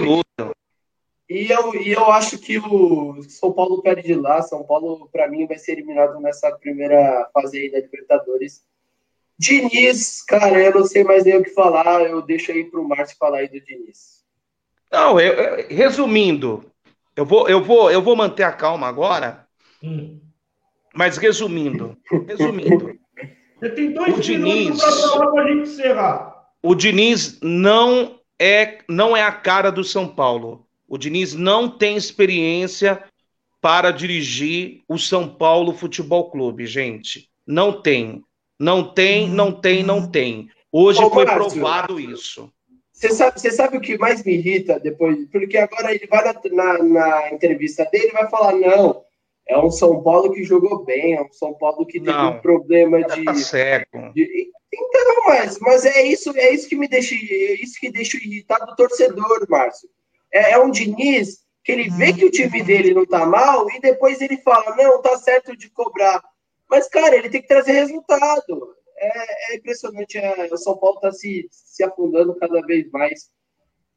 e 1.29 1.49
eu, 1.49 1.73
e 1.75 1.91
eu 1.91 2.05
acho 2.11 2.37
que 2.37 2.59
o 2.59 3.21
São 3.23 3.51
Paulo 3.51 3.81
perde 3.81 4.13
lá. 4.13 4.41
São 4.41 4.63
Paulo, 4.63 5.09
para 5.11 5.27
mim, 5.27 5.47
vai 5.47 5.57
ser 5.57 5.73
eliminado 5.73 6.19
nessa 6.19 6.51
primeira 6.51 7.27
fase 7.33 7.57
aí 7.57 7.71
da 7.71 7.79
Libertadores. 7.79 8.63
Diniz, 9.37 10.21
cara, 10.23 10.61
eu 10.61 10.73
não 10.73 10.85
sei 10.85 11.03
mais 11.03 11.25
nem 11.25 11.37
o 11.37 11.43
que 11.43 11.49
falar. 11.49 12.03
Eu 12.03 12.21
deixo 12.21 12.51
aí 12.51 12.63
pro 12.63 12.87
Márcio 12.87 13.17
falar 13.17 13.39
aí 13.39 13.47
do 13.49 13.59
Diniz. 13.59 14.23
Não, 14.91 15.19
eu, 15.19 15.33
eu, 15.33 15.67
resumindo, 15.67 16.63
eu 17.15 17.25
vou, 17.25 17.49
eu, 17.49 17.61
vou, 17.61 17.91
eu 17.91 18.01
vou 18.01 18.15
manter 18.15 18.43
a 18.43 18.51
calma 18.51 18.87
agora. 18.87 19.47
Hum. 19.83 20.21
Mas 20.93 21.17
resumindo, 21.17 21.97
resumindo. 22.27 22.97
Você 23.59 23.69
tem 23.69 23.91
dois 23.91 24.17
o 24.17 24.21
Diniz, 24.21 24.79
para 24.79 25.47
gente 25.47 25.69
encerrar. 25.69 26.35
O 26.61 26.75
Diniz 26.75 27.39
não 27.41 28.19
é, 28.39 28.79
não 28.87 29.15
é 29.15 29.23
a 29.23 29.31
cara 29.31 29.71
do 29.71 29.83
São 29.83 30.07
Paulo. 30.07 30.64
O 30.87 30.97
Diniz 30.97 31.33
não 31.33 31.69
tem 31.69 31.97
experiência 31.97 33.03
para 33.59 33.89
dirigir 33.89 34.83
o 34.87 34.97
São 34.97 35.27
Paulo 35.27 35.73
Futebol 35.73 36.29
Clube, 36.29 36.67
gente. 36.67 37.29
Não 37.45 37.81
tem. 37.81 38.23
Não 38.59 38.93
tem, 38.93 39.27
não 39.27 39.51
tem, 39.51 39.83
não 39.83 40.09
tem. 40.09 40.49
Hoje 40.71 41.03
Ô, 41.03 41.09
foi 41.09 41.25
Márcio, 41.25 41.59
provado 41.59 41.99
isso. 41.99 42.51
Você 42.93 43.09
sabe, 43.09 43.39
você 43.39 43.51
sabe 43.51 43.77
o 43.77 43.81
que 43.81 43.97
mais 43.97 44.23
me 44.23 44.33
irrita 44.33 44.79
depois? 44.79 45.27
Porque 45.29 45.57
agora 45.57 45.93
ele 45.93 46.07
vai 46.07 46.23
na, 46.23 46.33
na, 46.51 46.83
na 46.83 47.33
entrevista 47.33 47.83
dele 47.85 48.09
e 48.09 48.13
vai 48.13 48.29
falar: 48.29 48.53
não, 48.53 49.03
é 49.47 49.57
um 49.57 49.71
São 49.71 50.01
Paulo 50.03 50.31
que 50.31 50.43
jogou 50.43 50.85
bem, 50.85 51.15
é 51.15 51.21
um 51.21 51.31
São 51.31 51.53
Paulo 51.53 51.85
que 51.85 51.99
teve 51.99 52.11
não, 52.11 52.37
um 52.37 52.39
problema 52.39 53.03
de, 53.03 53.23
tá 53.23 53.33
cego. 53.33 54.13
de. 54.13 54.51
Então, 54.71 55.25
mas, 55.27 55.57
mas 55.59 55.85
é 55.85 56.03
isso, 56.03 56.31
é 56.37 56.53
isso 56.53 56.69
que 56.69 56.75
me 56.75 56.87
deixa, 56.87 57.15
é 57.15 57.53
isso 57.61 57.79
que 57.79 57.91
deixa 57.91 58.17
irritado 58.17 58.71
o 58.71 58.75
torcedor, 58.75 59.45
Márcio 59.49 59.89
é, 60.35 60.51
é 60.51 60.59
um 60.59 60.69
Diniz 60.69 61.45
que 61.63 61.71
ele 61.71 61.89
vê 61.89 62.13
que 62.13 62.25
o 62.25 62.31
time 62.31 62.61
dele 62.61 62.93
não 62.93 63.05
tá 63.05 63.25
mal 63.25 63.67
e 63.71 63.79
depois 63.79 64.21
ele 64.21 64.37
fala, 64.37 64.75
não, 64.75 65.01
tá 65.01 65.17
certo 65.17 65.57
de 65.57 65.69
cobrar. 65.69 66.21
Mas, 66.69 66.87
cara, 66.87 67.15
ele 67.15 67.29
tem 67.29 67.41
que 67.41 67.47
trazer 67.47 67.71
resultado. 67.71 68.75
É, 68.97 69.53
é 69.53 69.55
impressionante, 69.57 70.17
é, 70.17 70.47
o 70.51 70.57
São 70.57 70.77
Paulo 70.77 70.99
tá 70.99 71.11
se, 71.11 71.47
se 71.49 71.83
afundando 71.83 72.35
cada 72.35 72.61
vez 72.61 72.89
mais. 72.91 73.29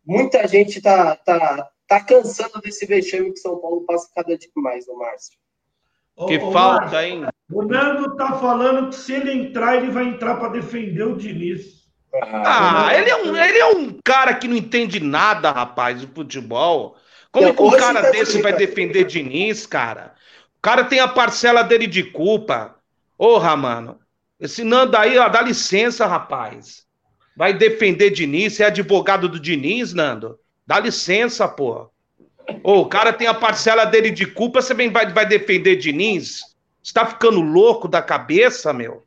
muita 0.05 0.47
gente 0.47 0.81
tá, 0.81 1.17
tá, 1.17 1.69
tá 1.87 2.05
cansando 2.05 2.61
desse 2.63 2.87
vexame 2.87 3.33
que 3.33 3.39
São 3.39 3.59
Paulo 3.59 3.85
passa 3.85 4.09
cada 4.15 4.37
dia 4.37 4.51
mais, 4.57 4.89
o 4.89 4.97
Márcio. 4.97 5.39
Que 6.27 6.39
ô, 6.39 6.51
falta, 6.51 7.07
hein? 7.07 7.27
O 7.53 7.63
Nando 7.63 8.17
tá 8.17 8.39
falando 8.39 8.89
que 8.89 8.97
se 8.97 9.13
ele 9.13 9.33
entrar, 9.33 9.77
ele 9.77 9.91
vai 9.91 10.05
entrar 10.05 10.37
para 10.37 10.49
defender 10.49 11.05
o 11.05 11.17
Diniz. 11.17 11.78
Ah, 12.15 12.87
ah 12.89 12.99
ele, 12.99 13.11
é 13.11 13.17
um, 13.17 13.37
ele 13.37 13.59
é 13.59 13.67
um 13.67 13.99
cara 14.05 14.35
que 14.35 14.49
não 14.49 14.57
entende 14.57 15.01
nada, 15.01 15.51
rapaz, 15.51 16.01
de 16.01 16.07
futebol. 16.07 16.97
Como 17.31 17.49
é 17.49 17.53
que 17.53 17.63
um 17.63 17.71
cara 17.71 18.03
tá 18.03 18.11
desse 18.11 18.41
vai 18.41 18.53
defender 18.53 19.05
Diniz, 19.05 19.67
cara? 19.67 20.15
O 20.59 20.63
cara 20.63 20.85
tem 20.85 21.01
a 21.01 21.09
parcela 21.09 21.63
dele 21.63 21.87
de 21.87 22.03
culpa. 22.03 22.77
Porra, 23.17 23.57
mano. 23.57 23.99
Esse 24.41 24.65
Nando 24.65 24.97
aí, 24.97 25.19
ó, 25.19 25.29
dá 25.29 25.43
licença, 25.43 26.07
rapaz. 26.07 26.87
Vai 27.37 27.53
defender 27.53 28.11
Diniz? 28.11 28.55
Você 28.55 28.63
é 28.63 28.67
advogado 28.67 29.29
do 29.29 29.39
Diniz, 29.39 29.93
Nando? 29.93 30.39
Dá 30.67 30.81
licença, 30.81 31.47
pô. 31.47 31.91
Ô, 32.63 32.81
o 32.81 32.87
cara 32.87 33.13
tem 33.13 33.27
a 33.27 33.35
parcela 33.35 33.85
dele 33.85 34.11
de 34.11 34.27
culpa, 34.27 34.63
você 34.63 34.75
vai, 34.75 35.13
vai 35.13 35.27
defender 35.27 35.77
Diniz? 35.77 36.41
Você 36.83 36.93
tá 36.93 37.05
ficando 37.05 37.41
louco 37.41 37.87
da 37.87 38.01
cabeça, 38.01 38.73
meu? 38.73 39.05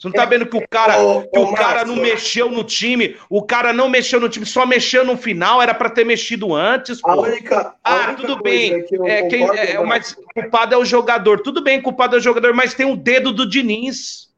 Você 0.00 0.08
não 0.08 0.14
tá 0.14 0.24
vendo 0.24 0.46
que 0.46 0.56
o 0.56 0.66
cara, 0.66 0.94
que 1.30 1.38
o 1.38 1.52
cara 1.52 1.84
não 1.84 1.94
mexeu 1.94 2.50
no 2.50 2.64
time? 2.64 3.18
O 3.28 3.42
cara 3.42 3.70
não 3.70 3.86
mexeu 3.86 4.18
no 4.18 4.30
time, 4.30 4.46
só 4.46 4.64
mexeu 4.64 5.04
no 5.04 5.14
final, 5.14 5.60
era 5.60 5.74
para 5.74 5.90
ter 5.90 6.06
mexido 6.06 6.54
antes. 6.54 7.02
Pô. 7.02 7.10
A 7.10 7.20
única, 7.20 7.74
a 7.84 7.94
ah, 7.94 8.06
única 8.06 8.22
tudo 8.22 8.42
bem. 8.42 8.82
É, 9.04 9.28
quem, 9.28 9.42
é, 9.42 9.78
mas 9.84 10.16
culpado 10.32 10.74
é 10.74 10.78
o 10.78 10.86
jogador. 10.86 11.40
Tudo 11.42 11.62
bem, 11.62 11.82
culpado 11.82 12.16
é 12.16 12.18
o 12.18 12.22
jogador, 12.22 12.54
mas 12.54 12.72
tem 12.72 12.86
o 12.86 12.92
um 12.92 12.96
dedo 12.96 13.30
do 13.30 13.46
Diniz. 13.46 14.30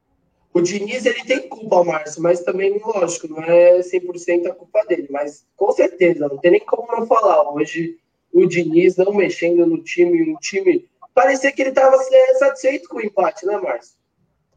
O 0.53 0.59
Diniz 0.59 1.05
ele 1.05 1.23
tem 1.23 1.47
culpa, 1.47 1.81
Márcio, 1.81 2.21
mas 2.21 2.41
também, 2.41 2.81
lógico, 2.83 3.29
não 3.29 3.41
é 3.41 3.79
100% 3.79 4.47
a 4.47 4.53
culpa 4.53 4.83
dele. 4.83 5.07
Mas 5.09 5.45
com 5.55 5.71
certeza, 5.71 6.27
não 6.27 6.39
tem 6.39 6.51
nem 6.51 6.59
como 6.59 6.91
não 6.91 7.07
falar. 7.07 7.49
Hoje, 7.53 7.95
o 8.33 8.45
Diniz 8.45 8.97
não 8.97 9.13
mexendo 9.13 9.65
no 9.65 9.81
time, 9.81 10.29
um 10.29 10.35
time. 10.35 10.85
Parecia 11.15 11.53
que 11.53 11.61
ele 11.61 11.69
estava 11.69 11.97
satisfeito 12.37 12.89
com 12.89 12.97
o 12.97 13.01
empate, 13.01 13.45
né, 13.45 13.57
Márcio? 13.57 14.02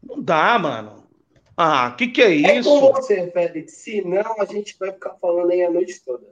Não 0.03 0.21
dá, 0.21 0.57
mano. 0.59 1.03
Ah, 1.55 1.93
que 1.97 2.07
que 2.07 2.21
é 2.21 2.29
isso? 2.29 2.69
É 2.69 2.79
com 2.79 2.93
você, 2.93 3.31
Félix. 3.31 3.73
Se 3.73 4.01
não, 4.01 4.39
a 4.39 4.45
gente 4.45 4.75
vai 4.79 4.91
ficar 4.91 5.15
falando 5.21 5.51
aí 5.51 5.63
a 5.63 5.71
noite 5.71 6.03
toda. 6.05 6.25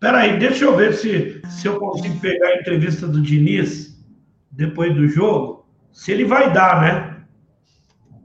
Peraí, 0.00 0.38
deixa 0.38 0.64
eu 0.64 0.76
ver 0.76 0.94
se, 0.94 1.42
se 1.50 1.66
eu 1.66 1.78
consigo 1.78 2.18
pegar 2.20 2.48
a 2.48 2.60
entrevista 2.60 3.06
do 3.06 3.20
Diniz 3.20 3.96
depois 4.50 4.94
do 4.94 5.08
jogo. 5.08 5.66
Se 5.92 6.12
ele 6.12 6.24
vai 6.24 6.52
dar, 6.52 6.80
né? 6.80 7.26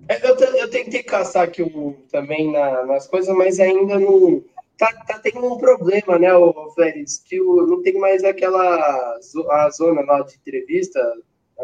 É, 0.07 0.29
eu, 0.29 0.35
eu 0.35 0.69
tentei 0.69 1.03
caçar 1.03 1.43
aqui 1.43 1.63
um, 1.63 1.93
também 2.11 2.51
na, 2.51 2.85
nas 2.85 3.07
coisas, 3.07 3.35
mas 3.35 3.59
ainda 3.59 3.99
não. 3.99 4.43
Tá, 4.77 4.91
tá 5.07 5.19
tendo 5.19 5.45
um 5.45 5.57
problema, 5.57 6.17
né, 6.17 6.33
o 6.33 6.71
Félix? 6.75 7.19
Que 7.19 7.39
o, 7.39 7.67
não 7.67 7.81
tem 7.81 7.99
mais 7.99 8.23
aquela 8.23 8.59
a 9.49 9.69
zona 9.69 10.01
lá 10.01 10.21
de 10.21 10.35
entrevista, 10.35 10.99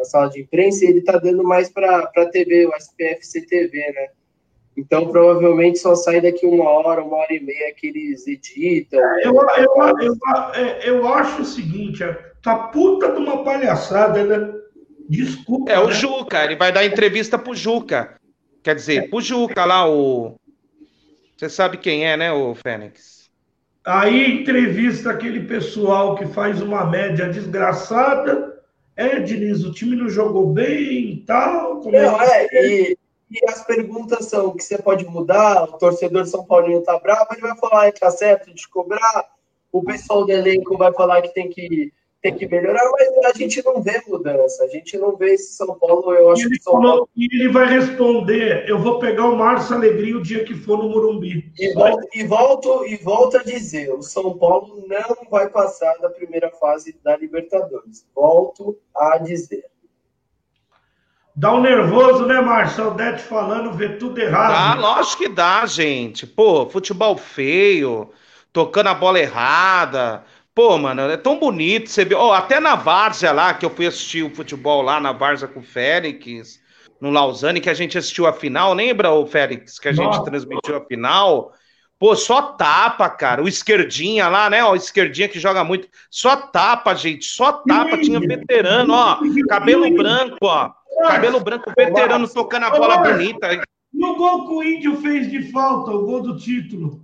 a 0.02 0.06
sala 0.06 0.30
de 0.30 0.42
imprensa, 0.42 0.86
e 0.86 0.90
ele 0.90 1.02
tá 1.02 1.18
dando 1.18 1.44
mais 1.44 1.70
para 1.70 2.00
a 2.16 2.26
TV, 2.26 2.66
o 2.66 2.76
SPFC 2.76 3.42
TV, 3.46 3.78
né? 3.78 4.10
Então, 4.78 5.08
provavelmente 5.08 5.80
só 5.80 5.96
sai 5.96 6.22
daqui 6.22 6.46
uma 6.46 6.70
hora, 6.70 7.04
uma 7.04 7.18
hora 7.18 7.34
e 7.34 7.40
meia 7.40 7.74
que 7.76 7.88
eles 7.88 8.28
editam. 8.28 9.00
Eu, 9.24 9.36
eu, 9.58 10.00
eu, 10.00 10.18
é, 10.54 10.90
eu 10.90 11.08
acho 11.08 11.42
o 11.42 11.46
seguinte, 11.46 12.04
é, 12.04 12.14
tá 12.44 12.56
puta 12.56 13.12
de 13.12 13.18
uma 13.18 13.44
palhaçada, 13.44 14.24
né? 14.24 14.54
Desculpa. 15.10 15.72
É 15.72 15.80
o 15.80 15.88
né? 15.88 15.94
Juca, 15.94 16.44
ele 16.44 16.56
vai 16.56 16.72
dar 16.72 16.86
entrevista 16.86 17.40
pro 17.40 17.56
Juca. 17.56 18.16
Quer 18.62 18.76
dizer, 18.76 19.10
pro 19.10 19.22
Juca 19.22 19.66
lá, 19.66 19.90
o. 19.90 20.36
Você 21.36 21.50
sabe 21.50 21.78
quem 21.78 22.06
é, 22.06 22.16
né, 22.18 22.32
o 22.32 22.54
Fênix? 22.54 23.30
Aí 23.86 24.42
entrevista 24.42 25.12
aquele 25.12 25.42
pessoal 25.42 26.16
que 26.16 26.26
faz 26.28 26.62
uma 26.62 26.86
média 26.86 27.30
desgraçada. 27.30 28.57
É, 28.98 29.20
Diniz, 29.20 29.64
o 29.64 29.72
time 29.72 29.96
não 29.96 30.10
jogou 30.10 30.48
bem 30.48 31.12
e 31.12 31.18
tal. 31.18 31.82
Como 31.82 31.92
não, 31.92 32.20
é, 32.20 32.48
é 32.52 32.68
e, 32.68 32.98
e 33.30 33.50
as 33.50 33.64
perguntas 33.64 34.26
são 34.26 34.56
que 34.56 34.64
você 34.64 34.82
pode 34.82 35.06
mudar, 35.06 35.66
o 35.66 35.78
torcedor 35.78 36.26
São 36.26 36.44
Paulino 36.44 36.82
tá 36.82 36.98
bravo, 36.98 37.28
ele 37.32 37.42
vai 37.42 37.56
falar 37.58 37.92
que 37.92 38.00
tá 38.00 38.10
certo 38.10 38.52
de 38.52 38.68
cobrar, 38.68 39.26
o 39.72 39.84
pessoal 39.84 40.26
do 40.26 40.32
elenco 40.32 40.76
vai 40.76 40.92
falar 40.92 41.22
que 41.22 41.32
tem 41.32 41.48
que, 41.48 41.94
tem 42.32 42.38
que 42.38 42.48
melhorar, 42.48 42.84
mas 42.92 43.26
a 43.26 43.38
gente 43.38 43.64
não 43.64 43.82
vê 43.82 44.02
mudança, 44.08 44.64
a 44.64 44.68
gente 44.68 44.98
não 44.98 45.16
vê 45.16 45.34
esse 45.34 45.54
São 45.54 45.78
Paulo, 45.80 46.14
eu 46.14 46.32
acho 46.32 46.44
ele 46.44 46.58
que 46.58 46.64
São 46.64 46.74
falou, 46.74 46.92
Paulo... 46.92 47.10
E 47.16 47.26
ele 47.32 47.50
vai 47.50 47.68
responder, 47.68 48.68
eu 48.68 48.80
vou 48.80 49.00
pegar 49.00 49.26
o 49.26 49.38
Márcio 49.38 49.76
Alegria 49.76 50.18
o 50.18 50.22
dia 50.22 50.44
que 50.44 50.54
for 50.54 50.78
no 50.78 50.90
Morumbi. 50.90 51.52
E, 51.58 51.74
volto, 51.74 52.08
e, 52.14 52.24
volto, 52.26 52.86
e 52.86 52.98
volto 52.98 53.38
a 53.38 53.44
dizer, 53.44 53.94
o 53.94 54.02
São 54.02 54.38
Paulo 54.38 54.84
não 54.88 55.30
vai 55.30 55.50
passar 55.50 55.98
da 56.00 56.10
primeira 56.10 56.50
fase 56.52 56.98
da 57.04 57.16
Libertadores. 57.16 58.06
Volto 58.14 58.78
a 58.96 59.18
dizer. 59.18 59.66
Dá 61.36 61.54
um 61.54 61.62
nervoso, 61.62 62.26
né, 62.26 62.42
Marcelo? 62.42 62.96
Dete 62.96 63.22
falando, 63.22 63.72
vê 63.72 63.90
tudo 63.90 64.20
errado. 64.20 64.54
Ah, 64.54 64.76
lógico 64.76 65.24
que 65.24 65.30
dá, 65.30 65.66
gente. 65.68 66.26
Pô, 66.26 66.68
futebol 66.68 67.16
feio, 67.16 68.10
tocando 68.52 68.88
a 68.88 68.96
bola 68.96 69.20
errada. 69.20 70.24
Pô, 70.58 70.76
mano, 70.76 71.04
é 71.04 71.16
tão 71.16 71.38
bonito 71.38 71.88
você. 71.88 72.04
Oh, 72.16 72.34
até 72.34 72.60
na 72.60 72.74
Várzea 72.74 73.32
lá, 73.32 73.54
que 73.54 73.64
eu 73.64 73.70
fui 73.70 73.86
assistir 73.86 74.24
o 74.24 74.34
futebol 74.34 74.82
lá 74.82 75.00
na 75.00 75.12
Várzea 75.12 75.48
com 75.48 75.60
o 75.60 75.64
Félix, 75.64 76.60
no 77.00 77.12
Lausanne, 77.12 77.62
que 77.62 77.70
a 77.70 77.76
gente 77.76 77.96
assistiu 77.96 78.26
a 78.26 78.34
final. 78.34 78.74
Lembra, 78.74 79.12
o 79.12 79.28
Félix, 79.28 79.78
que 79.78 79.88
a 79.88 79.92
gente 79.94 80.06
Nossa. 80.06 80.24
transmitiu 80.24 80.76
a 80.76 80.84
final? 80.84 81.54
Pô, 82.00 82.16
só 82.16 82.42
tapa, 82.42 83.08
cara. 83.08 83.44
O 83.44 83.48
esquerdinha 83.48 84.28
lá, 84.30 84.50
né? 84.50 84.64
Ó, 84.64 84.72
o 84.72 84.76
esquerdinha 84.76 85.30
que 85.30 85.40
joga 85.40 85.64
muito. 85.64 85.88
Só 86.10 86.36
tapa, 86.36 86.96
gente. 86.96 87.26
Só 87.26 87.52
tapa. 87.52 87.96
Tinha 88.00 88.20
veterano, 88.20 88.96
ó. 88.96 89.20
Cabelo 89.48 89.96
branco, 89.96 90.38
ó. 90.42 90.72
Cabelo 91.08 91.40
branco, 91.40 91.72
veterano 91.78 92.28
tocando 92.28 92.64
a 92.64 92.72
bola 92.72 92.98
bonita. 92.98 93.54
E 93.94 94.04
o 94.04 94.16
gol 94.16 94.48
que 94.48 94.54
o 94.56 94.64
Índio 94.64 94.96
fez 95.04 95.30
de 95.30 95.52
falta, 95.52 95.92
o 95.92 96.04
gol 96.04 96.24
do 96.24 96.36
título? 96.36 97.04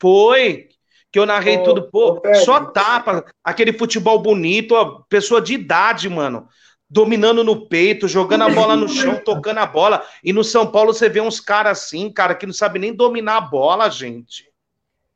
Foi, 0.00 0.68
que 1.14 1.18
eu 1.20 1.26
narrei 1.26 1.62
tudo. 1.62 1.88
Pô, 1.92 2.20
só 2.44 2.58
tapa, 2.58 3.24
aquele 3.44 3.72
futebol 3.72 4.18
bonito, 4.18 4.74
ó, 4.74 5.02
pessoa 5.08 5.40
de 5.40 5.54
idade, 5.54 6.08
mano. 6.08 6.48
Dominando 6.90 7.44
no 7.44 7.68
peito, 7.68 8.08
jogando 8.08 8.42
a 8.42 8.48
bola 8.48 8.74
no 8.74 8.88
chão, 8.88 9.14
tocando 9.24 9.58
a 9.58 9.66
bola. 9.66 10.04
E 10.24 10.32
no 10.32 10.42
São 10.42 10.66
Paulo 10.66 10.92
você 10.92 11.08
vê 11.08 11.20
uns 11.20 11.38
caras 11.38 11.78
assim, 11.78 12.10
cara, 12.10 12.34
que 12.34 12.46
não 12.46 12.52
sabe 12.52 12.80
nem 12.80 12.92
dominar 12.92 13.36
a 13.36 13.40
bola, 13.42 13.88
gente. 13.90 14.50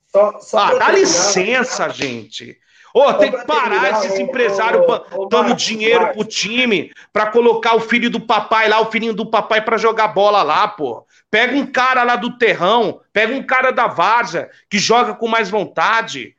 Só, 0.07 0.39
só 0.39 0.59
ah, 0.59 0.75
dá 0.75 0.93
licença, 0.93 1.89
gente. 1.89 2.57
Ô, 2.94 3.03
oh, 3.03 3.14
tem 3.14 3.31
que 3.31 3.44
parar 3.44 3.92
esses 3.92 4.18
empresários 4.18 4.83
dando 5.31 5.55
dinheiro 5.55 6.03
Marcos. 6.03 6.16
pro 6.16 6.29
time 6.29 6.92
para 7.12 7.27
colocar 7.27 7.74
o 7.74 7.81
filho 7.81 8.09
do 8.09 8.20
papai 8.20 8.68
lá, 8.68 8.81
o 8.81 8.90
filhinho 8.90 9.12
do 9.12 9.27
papai 9.27 9.61
para 9.61 9.77
jogar 9.77 10.09
bola 10.09 10.42
lá, 10.42 10.66
pô. 10.66 11.07
Pega 11.31 11.55
um 11.55 11.66
cara 11.66 12.03
lá 12.03 12.16
do 12.16 12.38
terrão, 12.38 13.01
pega 13.12 13.35
um 13.35 13.42
cara 13.42 13.70
da 13.70 13.87
Várzea 13.87 14.51
que 14.70 14.79
joga 14.79 15.14
com 15.14 15.29
mais 15.29 15.51
vontade. 15.51 16.35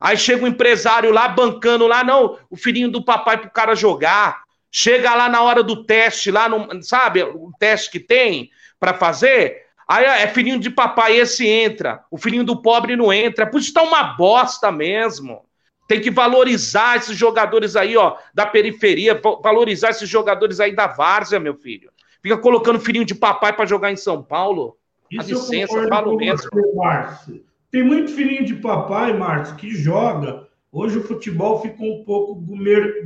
Aí 0.00 0.16
chega 0.18 0.44
um 0.44 0.48
empresário 0.48 1.10
lá 1.10 1.26
bancando 1.28 1.86
lá, 1.86 2.04
não, 2.04 2.38
o 2.50 2.56
filhinho 2.56 2.90
do 2.90 3.02
papai 3.02 3.38
pro 3.38 3.50
cara 3.50 3.74
jogar. 3.74 4.44
Chega 4.70 5.14
lá 5.14 5.28
na 5.28 5.40
hora 5.40 5.62
do 5.62 5.84
teste, 5.84 6.30
lá 6.30 6.48
no, 6.48 6.82
sabe, 6.82 7.22
o 7.22 7.52
teste 7.58 7.90
que 7.90 8.00
tem 8.00 8.50
para 8.78 8.92
fazer. 8.92 9.64
Aí 9.86 10.04
é 10.04 10.26
filhinho 10.28 10.58
de 10.58 10.68
papai, 10.68 11.16
esse 11.16 11.46
entra. 11.46 12.04
O 12.10 12.18
filhinho 12.18 12.44
do 12.44 12.60
pobre 12.60 12.96
não 12.96 13.12
entra. 13.12 13.46
Por 13.46 13.60
isso 13.60 13.72
tá 13.72 13.82
uma 13.82 14.02
bosta 14.02 14.72
mesmo. 14.72 15.44
Tem 15.86 16.00
que 16.00 16.10
valorizar 16.10 16.96
esses 16.96 17.16
jogadores 17.16 17.76
aí, 17.76 17.96
ó, 17.96 18.16
da 18.32 18.46
periferia, 18.46 19.20
valorizar 19.42 19.90
esses 19.90 20.08
jogadores 20.08 20.60
aí 20.60 20.74
da 20.74 20.86
várzea, 20.86 21.38
meu 21.38 21.54
filho. 21.54 21.90
Fica 22.22 22.38
colocando 22.38 22.80
filhinho 22.80 23.04
de 23.04 23.14
papai 23.14 23.52
para 23.52 23.66
jogar 23.66 23.92
em 23.92 23.96
São 23.96 24.22
Paulo. 24.22 24.78
Isso 25.10 25.20
A 25.20 25.24
licença, 25.24 25.88
falo 25.88 26.16
mesmo. 26.16 26.48
Você, 26.50 27.42
Tem 27.70 27.82
muito 27.82 28.12
filhinho 28.12 28.46
de 28.46 28.54
papai, 28.54 29.12
Márcio, 29.12 29.56
que 29.56 29.70
joga. 29.70 30.48
Hoje 30.72 30.98
o 30.98 31.04
futebol 31.04 31.60
ficou 31.60 32.00
um 32.00 32.04
pouco 32.04 32.34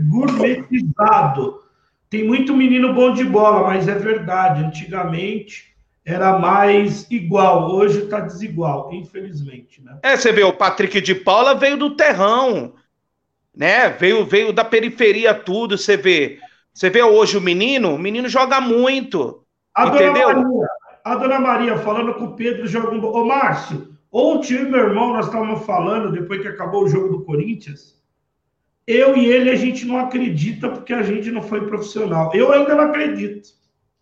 gourmetizado. 0.09 1.63
Tem 2.09 2.25
muito 2.25 2.57
menino 2.57 2.95
bom 2.95 3.13
de 3.13 3.25
bola, 3.25 3.67
mas 3.67 3.89
é 3.89 3.95
verdade. 3.95 4.65
Antigamente 4.65 5.68
era 6.09 6.39
mais 6.39 7.07
igual, 7.11 7.71
hoje 7.71 8.05
está 8.05 8.21
desigual, 8.21 8.91
infelizmente. 8.95 9.83
Né? 9.83 9.99
É, 10.03 10.17
você 10.17 10.33
vê, 10.33 10.43
o 10.43 10.55
Patrick 10.55 11.03
de 11.03 11.15
Paula 11.15 11.55
veio 11.55 11.77
do 11.77 11.95
terrão, 11.95 12.73
né? 13.55 13.91
Veio, 13.91 14.25
veio 14.25 14.51
da 14.51 14.65
periferia 14.65 15.35
tudo, 15.35 15.77
você 15.77 15.99
vê. 15.99 16.39
Você 16.73 16.89
vê 16.89 17.03
hoje 17.03 17.37
o 17.37 17.43
menino, 17.43 17.95
o 17.95 17.99
menino 17.99 18.27
joga 18.27 18.59
muito. 18.59 19.45
A 19.75 19.89
entendeu? 19.89 20.29
Dona 20.29 20.43
Maria, 20.43 20.69
a 21.05 21.15
dona 21.15 21.41
Maria 21.41 21.79
falando 21.79 22.15
com 22.15 22.25
o 22.25 22.35
Pedro 22.35 22.67
joga 22.67 22.91
um. 22.91 23.05
Ô, 23.05 23.27
Márcio, 23.27 23.89
ontem 24.11 24.55
eu 24.55 24.67
e 24.67 24.71
meu 24.71 24.81
irmão, 24.81 25.13
nós 25.13 25.27
estávamos 25.27 25.67
falando, 25.67 26.11
depois 26.11 26.41
que 26.41 26.49
acabou 26.49 26.85
o 26.85 26.89
jogo 26.89 27.09
do 27.09 27.25
Corinthians, 27.25 28.03
eu 28.87 29.15
e 29.15 29.27
ele, 29.27 29.51
a 29.51 29.57
gente 29.57 29.85
não 29.85 29.99
acredita 29.99 30.71
porque 30.71 30.95
a 30.95 31.03
gente 31.03 31.31
não 31.31 31.43
foi 31.43 31.67
profissional. 31.67 32.31
Eu 32.33 32.51
ainda 32.51 32.75
não 32.75 32.85
acredito. 32.85 33.58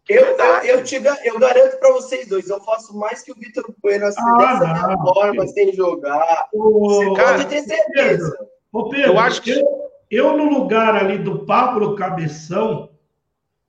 Eu, 0.08 0.24
eu, 0.24 0.54
eu, 0.62 0.84
te, 0.84 1.02
eu 1.24 1.38
garanto 1.38 1.78
para 1.78 1.92
vocês 1.92 2.28
dois, 2.28 2.48
eu 2.48 2.60
faço 2.60 2.96
mais 2.96 3.22
que 3.22 3.32
o 3.32 3.34
Vitor 3.34 3.64
Bueno 3.82 4.06
assim, 4.06 4.20
ah, 4.20 4.54
dessa 4.54 4.96
forma, 4.98 5.46
sem 5.48 5.72
jogar. 5.72 6.48
Você 6.52 7.14
cara, 7.14 7.38
pode 7.38 7.46
ter 7.46 7.62
certeza. 7.62 8.48
Ô 8.72 8.88
Pedro, 8.88 9.12
eu 9.12 9.18
acho 9.18 9.42
que. 9.42 9.50
Eu, 9.50 9.66
eu, 10.08 10.36
no 10.36 10.44
lugar 10.48 10.94
ali 10.94 11.18
do 11.18 11.44
Pablo 11.44 11.96
Cabeção, 11.96 12.90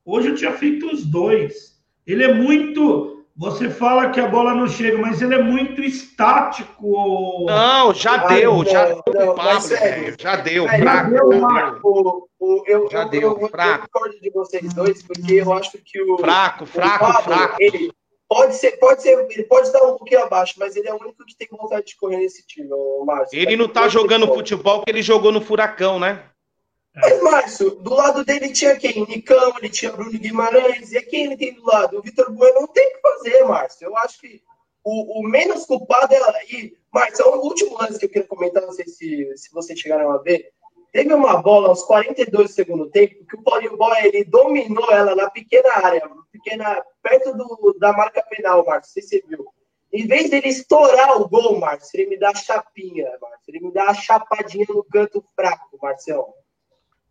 hoje 0.05 0.29
eu 0.29 0.35
tinha 0.35 0.53
feito 0.53 0.85
os 0.85 1.03
dois. 1.03 1.81
Ele 2.05 2.23
é 2.23 2.31
muito. 2.31 3.16
Você 3.37 3.69
fala 3.69 4.09
que 4.09 4.19
a 4.19 4.27
bola 4.27 4.55
não 4.55 4.67
chega, 4.67 4.97
mas 4.97 5.21
ele 5.21 5.35
é 5.35 5.43
muito 5.43 5.79
estático. 5.79 7.45
Não, 7.45 7.93
já 7.93 8.15
ah, 8.15 8.27
deu, 8.27 8.53
não, 8.55 8.65
já 8.65 8.85
deu 8.87 9.03
não, 9.13 9.35
Pablo, 9.35 9.75
é, 9.75 10.15
já 10.17 10.35
deu, 10.37 10.67
é, 10.67 10.79
fraco. 10.79 11.11
Já 11.11 11.19
deu, 11.19 11.79
o, 11.83 12.27
o, 12.39 12.63
eu, 12.65 12.89
já 12.89 13.03
eu, 13.03 13.09
deu, 13.09 13.39
eu, 13.39 13.47
fraco. 13.47 13.83
Eu 13.83 13.89
concordo 13.89 14.19
de 14.19 14.29
vocês 14.31 14.73
dois, 14.73 15.03
porque 15.03 15.35
eu 15.35 15.53
acho 15.53 15.77
que 15.85 16.01
o. 16.01 16.17
Fraco, 16.17 16.65
fraco, 16.65 17.05
o 17.05 17.07
Pablo, 17.07 17.21
fraco. 17.21 17.57
Ele 17.59 17.91
pode 18.27 18.55
ser, 18.55 18.71
pode 18.79 19.03
ser, 19.03 19.27
ele 19.29 19.43
pode 19.43 19.67
estar 19.67 19.83
um 19.83 19.97
pouquinho 19.97 20.23
abaixo, 20.23 20.55
mas 20.57 20.75
ele 20.75 20.87
é 20.87 20.93
o 20.93 20.99
único 20.99 21.23
que 21.23 21.37
tem 21.37 21.47
vontade 21.51 21.85
de 21.85 21.95
correr 21.95 22.17
nesse 22.17 22.43
time, 22.47 22.69
o 22.71 23.05
Márcio. 23.05 23.37
Ele 23.37 23.55
não 23.55 23.67
tá 23.67 23.87
jogando 23.87 24.25
futebol 24.33 24.79
porque 24.79 24.89
ele 24.89 25.03
jogou 25.03 25.31
no 25.31 25.41
Furacão, 25.41 25.99
né? 25.99 26.23
Mas, 26.99 27.21
Márcio, 27.21 27.75
do 27.75 27.93
lado 27.93 28.25
dele 28.25 28.51
tinha 28.51 28.75
quem? 28.75 29.05
Nicão, 29.05 29.53
ele 29.57 29.69
tinha 29.69 29.91
Bruno 29.91 30.17
Guimarães, 30.17 30.91
e 30.91 31.01
quem 31.03 31.25
ele 31.25 31.37
tem 31.37 31.53
do 31.53 31.63
lado? 31.63 31.97
O 31.97 32.01
Vitor 32.01 32.31
Bueno 32.31 32.61
não 32.61 32.67
tem 32.67 32.87
o 32.87 32.93
que 32.93 33.01
fazer, 33.01 33.43
Márcio. 33.45 33.85
Eu 33.85 33.97
acho 33.97 34.19
que 34.19 34.41
o, 34.83 35.19
o 35.19 35.23
menos 35.23 35.65
culpado 35.65 36.13
é. 36.13 36.19
E, 36.49 36.75
Márcio, 36.91 37.27
o 37.27 37.43
último 37.43 37.77
lance 37.77 37.99
que 37.99 38.05
eu 38.05 38.09
queria 38.09 38.27
comentar, 38.27 38.63
não 38.63 38.71
sei 38.71 38.87
se, 38.87 39.31
se 39.35 39.53
vocês 39.53 39.79
chegaram 39.79 40.11
a 40.11 40.17
ver. 40.17 40.51
Teve 40.91 41.13
uma 41.13 41.37
bola 41.39 41.67
aos 41.67 41.83
42 41.83 42.49
do 42.49 42.53
segundo 42.53 42.89
tempo 42.89 43.25
que 43.27 43.35
o 43.35 43.43
Paulinho 43.43 43.77
Boy 43.77 43.95
ele 44.03 44.23
dominou 44.23 44.89
ela 44.91 45.15
na 45.15 45.29
pequena 45.29 45.69
área, 45.75 46.09
pequena, 46.31 46.83
perto 47.03 47.37
do, 47.37 47.75
da 47.79 47.93
marca 47.93 48.23
penal, 48.23 48.65
Márcio. 48.65 48.93
Se 48.93 49.01
você 49.01 49.23
viu. 49.27 49.45
Em 49.93 50.07
vez 50.07 50.29
dele 50.29 50.49
estourar 50.49 51.21
o 51.21 51.29
gol, 51.29 51.59
Márcio, 51.59 51.99
ele 51.99 52.09
me 52.09 52.17
dá 52.17 52.29
a 52.31 52.35
chapinha, 52.35 53.05
Márcio. 53.21 53.49
Ele 53.49 53.59
me 53.59 53.71
dá 53.71 53.89
a 53.89 53.93
chapadinha 53.93 54.65
no 54.69 54.83
canto 54.83 55.23
fraco, 55.35 55.77
Marcelo. 55.79 56.33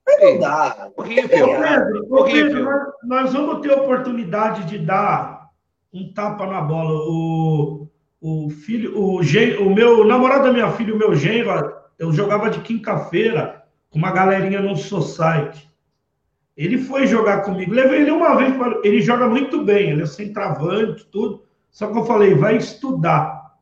Não 0.07 0.39
dá. 0.39 0.91
Horrível. 0.97 1.29
Pedro, 1.29 2.07
horrível. 2.11 2.53
Pedro, 2.53 2.65
nós, 2.65 2.95
nós, 3.05 3.33
vamos 3.33 3.61
ter 3.61 3.73
oportunidade 3.73 4.65
de 4.65 4.79
dar 4.79 5.51
um 5.93 6.13
tapa 6.13 6.47
na 6.47 6.61
bola. 6.61 6.93
O, 6.93 7.89
o 8.21 8.51
filho, 8.51 8.99
o, 8.99 9.23
gen, 9.23 9.57
o 9.59 9.75
meu 9.75 10.01
o 10.01 10.05
namorado 10.05 10.45
da 10.45 10.53
minha 10.53 10.71
filha, 10.73 10.95
o 10.95 10.99
meu 10.99 11.15
genro, 11.15 11.73
eu 11.99 12.13
jogava 12.13 12.51
de 12.51 12.61
quinta-feira 12.61 13.65
com 13.91 13.99
uma 13.99 14.13
galerinha 14.13 14.61
no 14.61 14.77
society. 14.77 15.69
Ele 16.57 16.79
foi 16.79 17.07
jogar 17.07 17.43
comigo. 17.43 17.73
Levei 17.73 18.03
ele 18.03 18.11
uma 18.11 18.35
vez 18.37 18.57
para. 18.57 18.81
Ele 18.83 19.01
joga 19.03 19.29
muito 19.29 19.63
bem, 19.63 19.91
ele 19.91 20.03
é 20.03 20.07
centroavante, 20.07 21.05
tudo. 21.07 21.45
Só 21.71 21.89
que 21.89 21.99
eu 21.99 22.07
falei, 22.07 22.35
vai 22.35 22.57
estudar. 22.57 23.55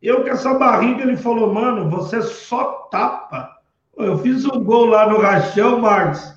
Eu 0.00 0.22
com 0.22 0.28
essa 0.28 0.54
barriga, 0.54 1.02
ele 1.02 1.16
falou, 1.16 1.52
mano, 1.52 1.90
você 1.90 2.22
só 2.22 2.88
tapa. 2.90 3.57
Eu 3.98 4.16
fiz 4.18 4.44
um 4.44 4.62
gol 4.62 4.86
lá 4.86 5.08
no 5.08 5.18
Rachão, 5.18 5.80
Marcos. 5.80 6.32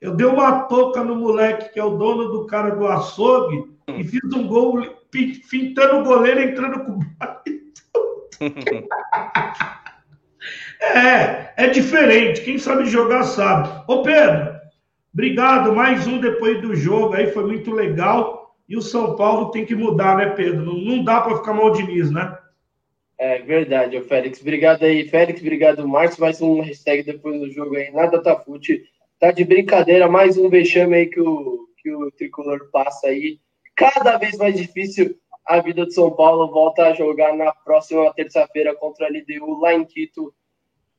Eu 0.00 0.14
dei 0.14 0.26
uma 0.26 0.62
toca 0.62 1.02
no 1.02 1.16
moleque, 1.16 1.72
que 1.72 1.80
é 1.80 1.84
o 1.84 1.98
dono 1.98 2.28
do 2.30 2.46
cara 2.46 2.70
do 2.70 2.86
açougue, 2.86 3.64
e 3.88 4.04
fiz 4.04 4.32
um 4.32 4.46
gol 4.46 4.80
fintando 5.48 5.98
o 5.98 6.04
goleiro 6.04 6.40
entrando 6.40 6.84
com 6.84 7.00
É, 10.80 11.52
é 11.64 11.68
diferente. 11.68 12.40
Quem 12.40 12.56
sabe 12.56 12.86
jogar 12.86 13.24
sabe. 13.24 13.68
Ô 13.86 14.02
Pedro, 14.02 14.54
obrigado. 15.12 15.74
Mais 15.74 16.06
um 16.06 16.18
depois 16.18 16.62
do 16.62 16.74
jogo 16.74 17.14
aí, 17.14 17.30
foi 17.32 17.44
muito 17.46 17.70
legal. 17.70 18.56
E 18.66 18.76
o 18.76 18.82
São 18.82 19.14
Paulo 19.16 19.50
tem 19.50 19.66
que 19.66 19.74
mudar, 19.74 20.16
né, 20.16 20.30
Pedro? 20.30 20.64
Não, 20.64 21.04
dá 21.04 21.20
para 21.20 21.36
ficar 21.36 21.52
mal 21.52 21.72
de 21.72 21.82
Diniz, 21.82 22.10
né? 22.10 22.34
É 23.20 23.38
verdade, 23.38 23.98
o 23.98 24.02
Félix. 24.02 24.40
Obrigado 24.40 24.82
aí, 24.82 25.06
Félix. 25.06 25.42
Obrigado, 25.42 25.86
Marcos. 25.86 26.16
Mais 26.16 26.40
um 26.40 26.62
hashtag 26.62 27.02
depois 27.02 27.38
do 27.38 27.50
jogo 27.52 27.76
aí 27.76 27.90
na 27.90 28.06
Datafute. 28.06 28.82
Tá 29.18 29.30
de 29.30 29.44
brincadeira, 29.44 30.08
mais 30.08 30.38
um 30.38 30.48
vexame 30.48 30.96
aí 30.96 31.06
que 31.06 31.20
o, 31.20 31.68
que 31.76 31.92
o 31.92 32.10
tricolor 32.12 32.70
passa 32.72 33.08
aí. 33.08 33.38
Cada 33.76 34.16
vez 34.16 34.38
mais 34.38 34.56
difícil 34.56 35.14
a 35.44 35.60
vida 35.60 35.84
do 35.84 35.92
São 35.92 36.10
Paulo. 36.10 36.50
Volta 36.50 36.86
a 36.86 36.94
jogar 36.94 37.36
na 37.36 37.52
próxima 37.52 38.10
terça-feira 38.14 38.74
contra 38.74 39.06
a 39.06 39.10
LDU 39.10 39.60
lá 39.60 39.74
em 39.74 39.84
Quito. 39.84 40.32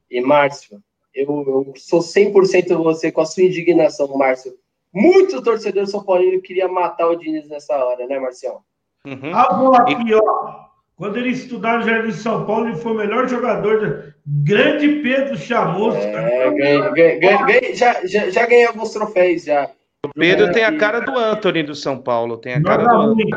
E, 0.08 0.22
Márcio, 0.22 0.80
eu, 1.16 1.26
eu 1.26 1.74
sou 1.76 2.02
100% 2.02 2.84
você 2.84 3.12
com 3.12 3.22
a 3.22 3.26
sua 3.26 3.46
indignação, 3.46 4.16
Márcio. 4.16 4.54
Muito 4.94 5.42
torcedor 5.42 5.88
São 5.88 6.04
Paulino 6.04 6.40
queria 6.40 6.68
matar 6.68 7.08
o 7.08 7.16
Diniz 7.16 7.50
nessa 7.50 7.84
hora, 7.84 8.06
né, 8.06 8.20
Marcião? 8.20 8.62
Uhum. 9.04 9.36
A 9.36 9.54
bola 9.54 9.78
aqui, 9.80 10.14
ó. 10.14 10.71
Quando 11.02 11.18
ele 11.18 11.30
estudar 11.30 11.80
no 11.80 11.84
Jardim 11.84 12.10
de 12.10 12.14
São 12.18 12.46
Paulo, 12.46 12.68
ele 12.68 12.78
foi 12.78 12.92
o 12.92 12.96
melhor 12.96 13.28
jogador. 13.28 14.14
Grande 14.24 14.88
Pedro 15.02 15.36
Chamoso. 15.36 15.98
É, 15.98 16.52
ganhei, 16.52 16.92
ganhei, 16.92 17.20
ganhei, 17.20 17.76
já, 17.76 18.06
já, 18.06 18.30
já 18.30 18.46
ganhei 18.46 18.68
alguns 18.68 18.94
troféus 18.94 19.46
já. 19.46 19.68
O 20.06 20.10
Pedro 20.10 20.52
tem 20.52 20.64
a 20.64 20.78
cara 20.78 21.00
do 21.00 21.18
Anthony 21.18 21.64
do 21.64 21.74
São 21.74 21.98
Paulo. 21.98 22.38
Tem 22.38 22.54
a 22.54 22.62
cara 22.62 22.84
do 22.84 22.96
Anthony. 22.96 23.32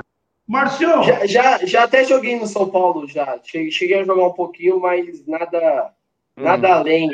Marcião! 0.47 1.03
Já, 1.05 1.25
já, 1.25 1.65
já, 1.65 1.85
até 1.85 2.05
joguei 2.05 2.39
no 2.39 2.47
São 2.47 2.69
Paulo, 2.69 3.09
já. 3.09 3.39
Cheguei 3.43 4.01
a 4.01 4.05
jogar 4.05 4.27
um 4.27 4.35
pouquinho, 4.35 4.79
mas 4.79 5.27
nada, 5.27 5.91
hum. 6.37 6.43
nada 6.43 6.75
além. 6.75 7.09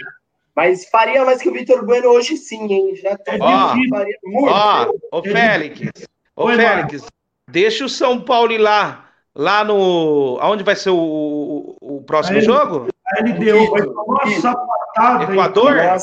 Mas 0.57 0.85
faria 0.89 1.25
mais 1.25 1.41
que 1.41 1.49
o 1.49 1.53
Vitor 1.53 1.87
Bueno 1.87 2.09
hoje 2.09 2.37
sim, 2.37 2.67
hein? 2.73 2.97
Já 2.97 3.17
tô 3.17 3.31
ó, 3.39 3.77
faria 3.89 4.19
muito. 4.25 4.53
Ó, 4.53 4.93
ô 5.13 5.23
Félix, 5.23 6.09
ô 6.35 6.49
Félix, 6.49 7.07
deixa 7.49 7.85
o 7.85 7.89
São 7.89 8.21
Paulo 8.21 8.51
ir 8.51 8.59
lá 8.59 9.10
lá 9.35 9.65
no. 9.65 10.39
Aonde 10.41 10.63
vai 10.63 10.77
ser 10.77 10.91
o, 10.91 11.77
o, 11.81 12.03
próximo 12.03 12.39
a 12.39 12.41
jogo? 12.41 12.89
A 13.07 13.23
LDU 13.23 13.71
vai 13.71 13.83
tomar 13.83 14.25
uma 14.25 14.41
sapatada. 14.41 15.33
Equador? 15.33 15.77
é. 15.79 15.97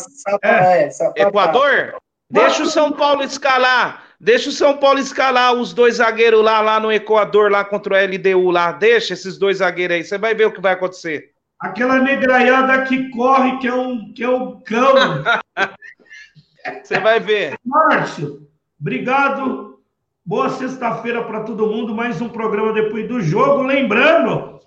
É, 0.43 0.89
Equador? 1.15 1.95
Deixa 2.29 2.63
o 2.63 2.67
São 2.67 2.91
Paulo 2.91 3.23
escalar. 3.23 4.03
Deixa 4.19 4.49
o 4.49 4.53
São 4.53 4.77
Paulo 4.77 4.99
escalar 4.99 5.53
os 5.53 5.73
dois 5.73 5.95
zagueiros 5.95 6.43
lá, 6.43 6.59
lá 6.59 6.79
no 6.79 6.91
Equador, 6.91 7.51
lá 7.51 7.63
contra 7.63 7.93
o 7.93 7.97
LDU 7.97 8.49
lá. 8.49 8.71
Deixa 8.71 9.13
esses 9.13 9.37
dois 9.37 9.57
zagueiros 9.57 9.95
aí. 9.95 10.03
Você 10.03 10.17
vai 10.17 10.33
ver 10.33 10.45
o 10.45 10.51
que 10.51 10.59
vai 10.59 10.73
acontecer. 10.73 11.31
Aquela 11.59 11.99
negraiada 11.99 12.83
que 12.83 13.09
corre, 13.09 13.57
que 13.59 13.67
é 13.67 13.73
um, 13.73 14.13
que 14.13 14.23
é 14.23 14.29
um 14.29 14.59
cão. 14.61 14.95
Você 16.83 16.99
vai 16.99 17.19
ver. 17.19 17.57
Márcio, 17.65 18.45
obrigado 18.79 19.76
Boa 20.27 20.49
sexta-feira 20.49 21.23
para 21.23 21.39
todo 21.43 21.67
mundo, 21.67 21.95
mais 21.95 22.19
um 22.19 22.27
programa 22.27 22.73
depois 22.73 23.07
do 23.07 23.21
jogo. 23.21 23.63
Lembrando 23.63 24.59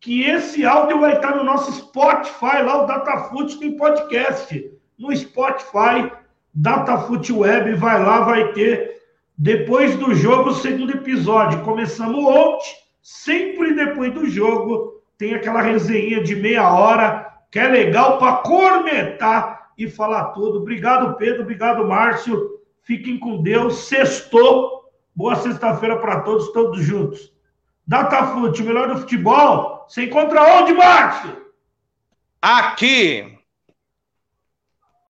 que 0.00 0.24
esse 0.24 0.66
áudio 0.66 0.98
vai 0.98 1.14
estar 1.14 1.36
no 1.36 1.44
nosso 1.44 1.70
Spotify, 1.70 2.64
lá 2.64 2.82
o 2.82 2.86
Datafute 2.86 3.60
tem 3.60 3.76
podcast. 3.76 4.72
No 4.98 5.14
Spotify, 5.14 6.10
Datafute 6.52 7.32
Web, 7.32 7.74
vai 7.74 8.02
lá, 8.02 8.22
vai 8.22 8.52
ter 8.54 9.02
depois 9.38 9.94
do 9.94 10.16
jogo 10.16 10.50
o 10.50 10.54
segundo 10.54 10.90
episódio. 10.90 11.62
Começamos 11.62 12.24
ontem, 12.24 12.74
sempre 13.00 13.72
depois 13.72 14.12
do 14.12 14.28
jogo, 14.28 15.00
tem 15.16 15.32
aquela 15.32 15.62
resenha 15.62 16.24
de 16.24 16.34
meia 16.34 16.74
hora, 16.74 17.32
que 17.52 17.60
é 17.60 17.68
legal 17.68 18.18
para 18.18 18.38
cornetar 18.38 19.70
e 19.78 19.88
falar 19.88 20.30
tudo. 20.30 20.58
Obrigado, 20.58 21.16
Pedro, 21.16 21.42
obrigado, 21.42 21.86
Márcio. 21.86 22.58
Fiquem 22.82 23.16
com 23.16 23.40
Deus. 23.40 23.84
Sextou 23.84 24.83
Boa 25.14 25.36
sexta-feira 25.36 25.98
para 25.98 26.20
todos, 26.20 26.52
todos 26.52 26.82
juntos. 26.82 27.32
Datafute, 27.86 28.62
melhor 28.62 28.88
do 28.88 29.00
futebol. 29.00 29.84
Você 29.88 30.04
encontra 30.04 30.42
onde, 30.60 30.72
Márcio? 30.72 31.44
Aqui. 32.42 33.33